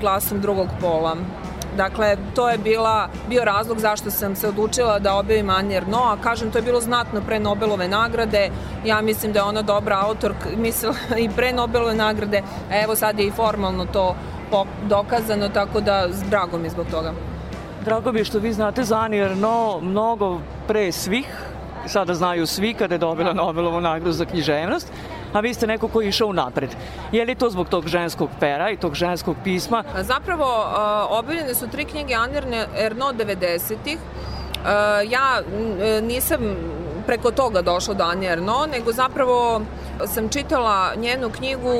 glasom 0.00 0.40
drugog 0.40 0.68
pola. 0.80 1.16
Dakle, 1.76 2.16
to 2.34 2.48
je 2.48 2.58
bila, 2.58 3.08
bio 3.28 3.44
razlog 3.44 3.78
zašto 3.78 4.10
sam 4.10 4.36
se 4.36 4.48
odlučila 4.48 4.98
da 4.98 5.14
objavim 5.14 5.50
Anje 5.50 5.76
Erno, 5.76 5.98
a 5.98 6.16
kažem, 6.22 6.50
to 6.50 6.58
je 6.58 6.62
bilo 6.62 6.80
znatno 6.80 7.20
pre 7.26 7.40
Nobelove 7.40 7.88
nagrade. 7.88 8.50
Ja 8.84 9.00
mislim 9.00 9.32
da 9.32 9.38
je 9.38 9.44
ona 9.44 9.62
dobra 9.62 10.00
autor, 10.00 10.34
mislila 10.66 10.94
i 11.18 11.28
pre 11.36 11.52
Nobelove 11.52 11.94
nagrade, 11.94 12.42
a 12.70 12.82
evo 12.82 12.96
sad 12.96 13.18
je 13.18 13.26
i 13.26 13.30
formalno 13.30 13.86
to 13.86 14.16
dokazano, 14.88 15.48
tako 15.48 15.80
da 15.80 16.08
drago 16.30 16.58
mi 16.58 16.70
zbog 16.70 16.86
toga. 16.90 17.33
Drago 17.84 18.12
mi 18.12 18.20
je 18.20 18.24
što 18.24 18.38
vi 18.38 18.52
znate 18.52 18.84
za 18.84 18.98
Ani 18.98 19.18
Erno 19.18 19.80
mnogo 19.80 20.40
pre 20.68 20.92
svih, 20.92 21.26
sada 21.86 22.14
znaju 22.14 22.46
svi 22.46 22.74
kada 22.74 22.94
je 22.94 22.98
dobila 22.98 23.32
Nobelovu 23.32 23.80
nagradu 23.80 24.12
za 24.12 24.24
književnost, 24.24 24.92
a 25.32 25.40
vi 25.40 25.54
ste 25.54 25.66
neko 25.66 25.88
ko 25.88 26.00
je 26.00 26.08
išao 26.08 26.32
napred. 26.32 26.70
Je 27.12 27.24
li 27.24 27.34
to 27.34 27.50
zbog 27.50 27.68
tog 27.68 27.88
ženskog 27.88 28.30
pera 28.40 28.70
i 28.70 28.76
tog 28.76 28.94
ženskog 28.94 29.36
pisma? 29.44 29.84
Zapravo, 30.00 30.46
objavljene 31.10 31.54
su 31.54 31.68
tri 31.68 31.84
knjige 31.84 32.14
Anne 32.14 32.66
Erno 32.76 33.12
90-ih. 33.12 33.98
Ja 35.08 35.40
nisam 36.02 36.38
preko 37.06 37.30
toga 37.30 37.62
došla 37.62 37.94
do 37.94 38.04
Anje 38.04 38.28
Erno, 38.28 38.66
nego 38.72 38.92
zapravo 38.92 39.60
sam 40.06 40.28
čitala 40.28 40.94
njenu 40.96 41.30
knjigu 41.30 41.72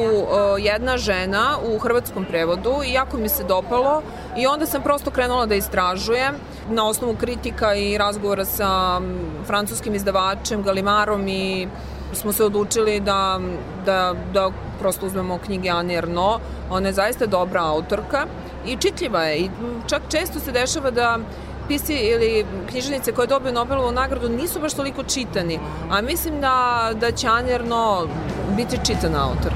Jedna 0.59 0.97
žena 0.97 1.57
u 1.75 1.79
hrvatskom 1.79 2.25
prevodu 2.25 2.73
i 2.87 2.93
jako 2.93 3.17
mi 3.17 3.29
se 3.29 3.45
dopalo 3.45 4.03
i 4.37 4.47
onda 4.47 4.67
sam 4.67 4.83
prosto 4.83 5.11
krenula 5.11 5.47
da 5.47 5.55
istražujem 5.55 6.35
na 6.69 6.89
osnovu 6.89 7.17
kritika 7.17 7.75
i 7.75 7.99
razgovora 7.99 8.45
sa 8.45 9.01
francuskim 9.47 9.95
izdavačem 9.95 10.62
Galimarom 10.62 11.29
i 11.29 11.69
smo 12.12 12.33
se 12.33 12.45
odlučili 12.45 13.01
da, 13.01 13.41
da, 13.87 14.15
da 14.33 14.51
prosto 14.81 15.07
uzmemo 15.07 15.39
knjige 15.39 15.69
Anne 15.69 15.95
Erno. 15.95 16.41
Ona 16.71 16.89
je 16.89 16.93
zaista 16.93 17.27
dobra 17.27 17.62
autorka 17.62 18.27
i 18.67 18.77
čitljiva 18.77 19.23
je 19.23 19.39
i 19.39 19.51
čak 19.87 20.03
često 20.09 20.41
se 20.41 20.53
dešava 20.53 20.91
da 20.91 21.19
pisci 21.69 21.95
ili 21.95 22.47
književnice 22.71 23.12
koje 23.12 23.27
dobiju 23.27 23.53
Nobelovu 23.53 23.93
nagradu 23.93 24.29
nisu 24.29 24.61
baš 24.61 24.75
toliko 24.75 25.03
čitani, 25.03 25.59
a 25.91 26.03
mislim 26.03 26.41
da, 26.41 26.91
da 27.01 27.12
će 27.12 27.29
Anne 27.29 27.53
Erno 27.53 28.09
biti 28.57 28.79
čitan 28.87 29.15
autor. 29.15 29.53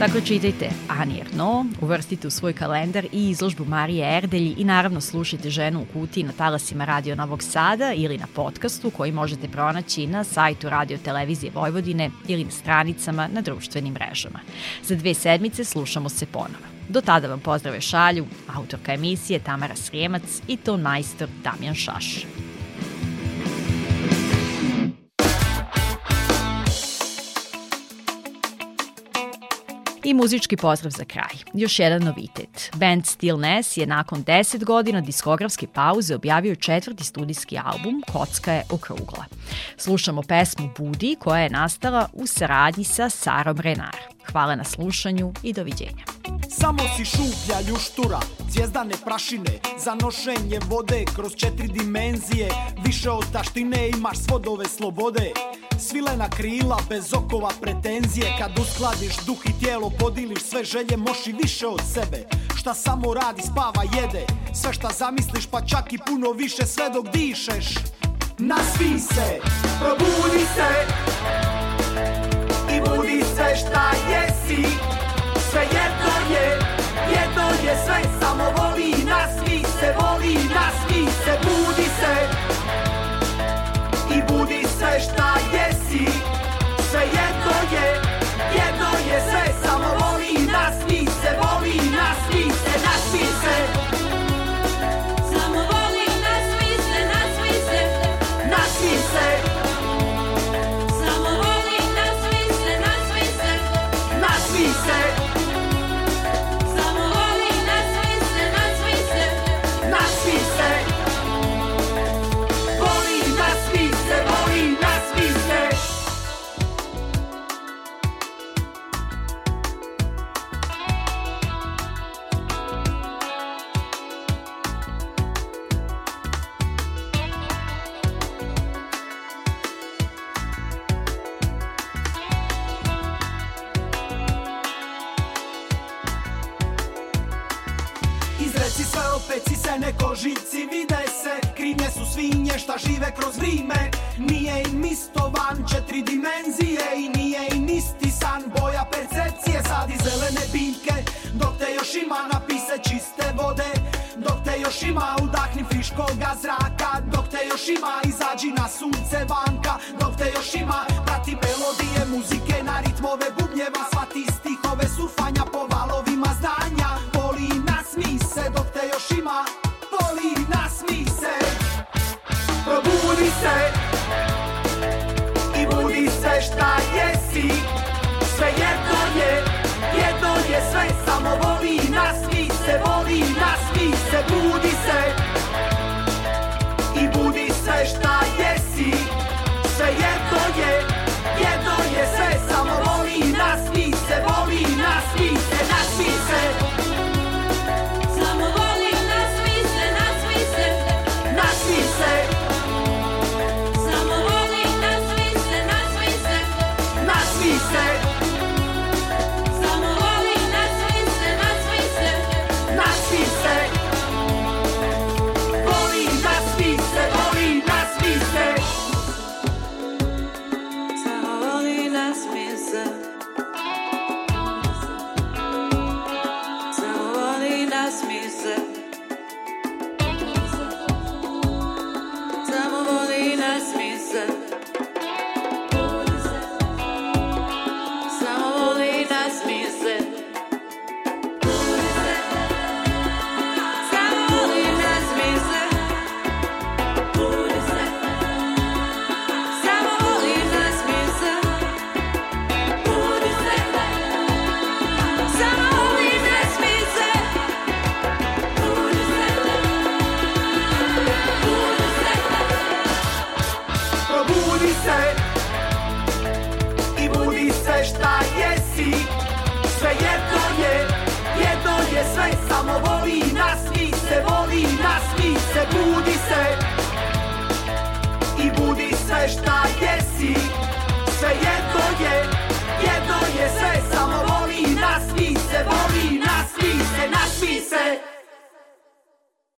Dakle, 0.00 0.20
čitajte 0.20 0.70
Ani 0.88 1.20
Erno, 1.20 1.66
uvrstite 1.80 2.26
u 2.26 2.30
svoj 2.30 2.52
kalendar 2.52 3.04
i 3.12 3.30
izložbu 3.30 3.64
Marije 3.64 4.16
Erdelji 4.16 4.54
i 4.58 4.64
naravno 4.64 5.00
slušajte 5.00 5.50
ženu 5.50 5.82
u 5.82 5.92
kutiji 5.92 6.24
na 6.24 6.32
talasima 6.32 6.84
Radio 6.84 7.16
Novog 7.16 7.42
Sada 7.42 7.92
ili 7.92 8.18
na 8.18 8.26
podcastu 8.34 8.90
koji 8.90 9.12
možete 9.12 9.48
pronaći 9.48 10.06
na 10.06 10.24
sajtu 10.24 10.70
Radio 10.70 10.98
Televizije 10.98 11.52
Vojvodine 11.54 12.10
ili 12.28 12.44
na 12.44 12.50
stranicama 12.50 13.28
na 13.32 13.40
društvenim 13.40 13.94
mrežama. 13.94 14.40
Za 14.82 14.94
dve 14.96 15.14
sedmice 15.14 15.64
slušamo 15.64 16.08
se 16.08 16.26
ponovo. 16.26 16.79
Do 16.90 17.00
tada 17.00 17.28
vam 17.28 17.40
pozdrave 17.40 17.80
šalju 17.80 18.26
autorka 18.54 18.94
emisije 18.94 19.38
Tamara 19.38 19.76
Srijemac 19.76 20.22
i 20.48 20.56
ton 20.56 20.80
majstor 20.80 21.28
Damjan 21.44 21.74
Šaš. 21.74 22.26
I 30.04 30.14
muzički 30.14 30.56
pozdrav 30.56 30.90
za 30.90 31.04
kraj. 31.04 31.34
Još 31.54 31.78
jedan 31.78 32.02
novitet. 32.02 32.70
Band 32.74 33.06
Steel 33.06 33.38
Ness 33.38 33.76
je 33.76 33.86
nakon 33.86 34.24
10 34.24 34.64
godina 34.64 35.00
diskografske 35.00 35.66
pauze 35.66 36.14
objavio 36.14 36.54
četvrti 36.54 37.04
studijski 37.04 37.58
album 37.64 38.02
Kocka 38.12 38.52
je 38.52 38.62
okrugla. 38.70 39.24
Slušamo 39.76 40.22
pesmu 40.22 40.70
Budi 40.78 41.16
koja 41.20 41.42
je 41.42 41.50
nastala 41.50 42.08
u 42.12 42.26
saradnji 42.26 42.84
sa 42.84 43.10
Sarom 43.10 43.60
Renar. 43.60 43.96
Hvala 44.32 44.56
na 44.56 44.64
slušanju 44.64 45.32
i 45.42 45.52
doviđenja. 45.52 46.19
Samo 46.50 46.82
si 46.96 47.04
šuplja 47.04 47.60
ljuštura, 47.68 48.20
zvijezdane 48.48 48.94
prašine. 49.04 49.58
Za 49.84 49.94
nošenje 49.94 50.58
vode 50.68 51.04
kroz 51.16 51.32
četiri 51.34 51.68
dimenzije. 51.68 52.48
Više 52.84 53.10
od 53.10 53.32
taštine 53.32 53.88
imaš 53.88 54.18
svodove 54.18 54.64
slobode. 54.68 55.32
Svilena 55.78 56.30
krila 56.30 56.78
bez 56.88 57.14
okova 57.14 57.50
pretenzije. 57.60 58.36
Kad 58.38 58.58
uskladiš 58.58 59.16
duh 59.26 59.38
i 59.44 59.64
tijelo 59.64 59.90
podiliš 59.98 60.42
sve 60.42 60.64
želje 60.64 60.96
Moši 60.96 61.32
više 61.42 61.66
od 61.66 61.80
sebe. 61.94 62.26
Šta 62.56 62.74
samo 62.74 63.14
radi, 63.14 63.42
spava, 63.42 63.82
jede. 63.96 64.26
Sve 64.54 64.72
šta 64.72 64.88
zamisliš 64.98 65.46
pa 65.46 65.60
čak 65.60 65.92
i 65.92 65.98
puno 66.06 66.32
više 66.32 66.66
sve 66.66 66.90
dok 66.90 67.08
dišeš. 67.12 67.74
Nasvi 68.38 69.00
se, 69.00 69.40
probudi 69.80 70.44
se. 70.54 70.70
I 72.76 72.80
budi 72.80 73.22
se 73.36 73.56
šta 73.56 73.90
jesi. 74.10 74.66
Sve 75.50 75.62
jedno 75.62 75.99
je, 76.32 76.58
jedno 77.16 77.46
je 77.64 77.74
sve 77.84 78.00
Samo 78.20 78.44
voli, 78.56 78.94
nasmi 79.04 79.62
se, 79.80 79.94
voli, 80.00 80.34
nasmi 80.34 81.10
se 81.24 81.32
Budi 81.42 81.88
se. 82.00 82.14
I 84.14 84.22
budi 84.28 84.64
sve 84.78 85.00
šta 85.00 85.34
je, 85.38 85.49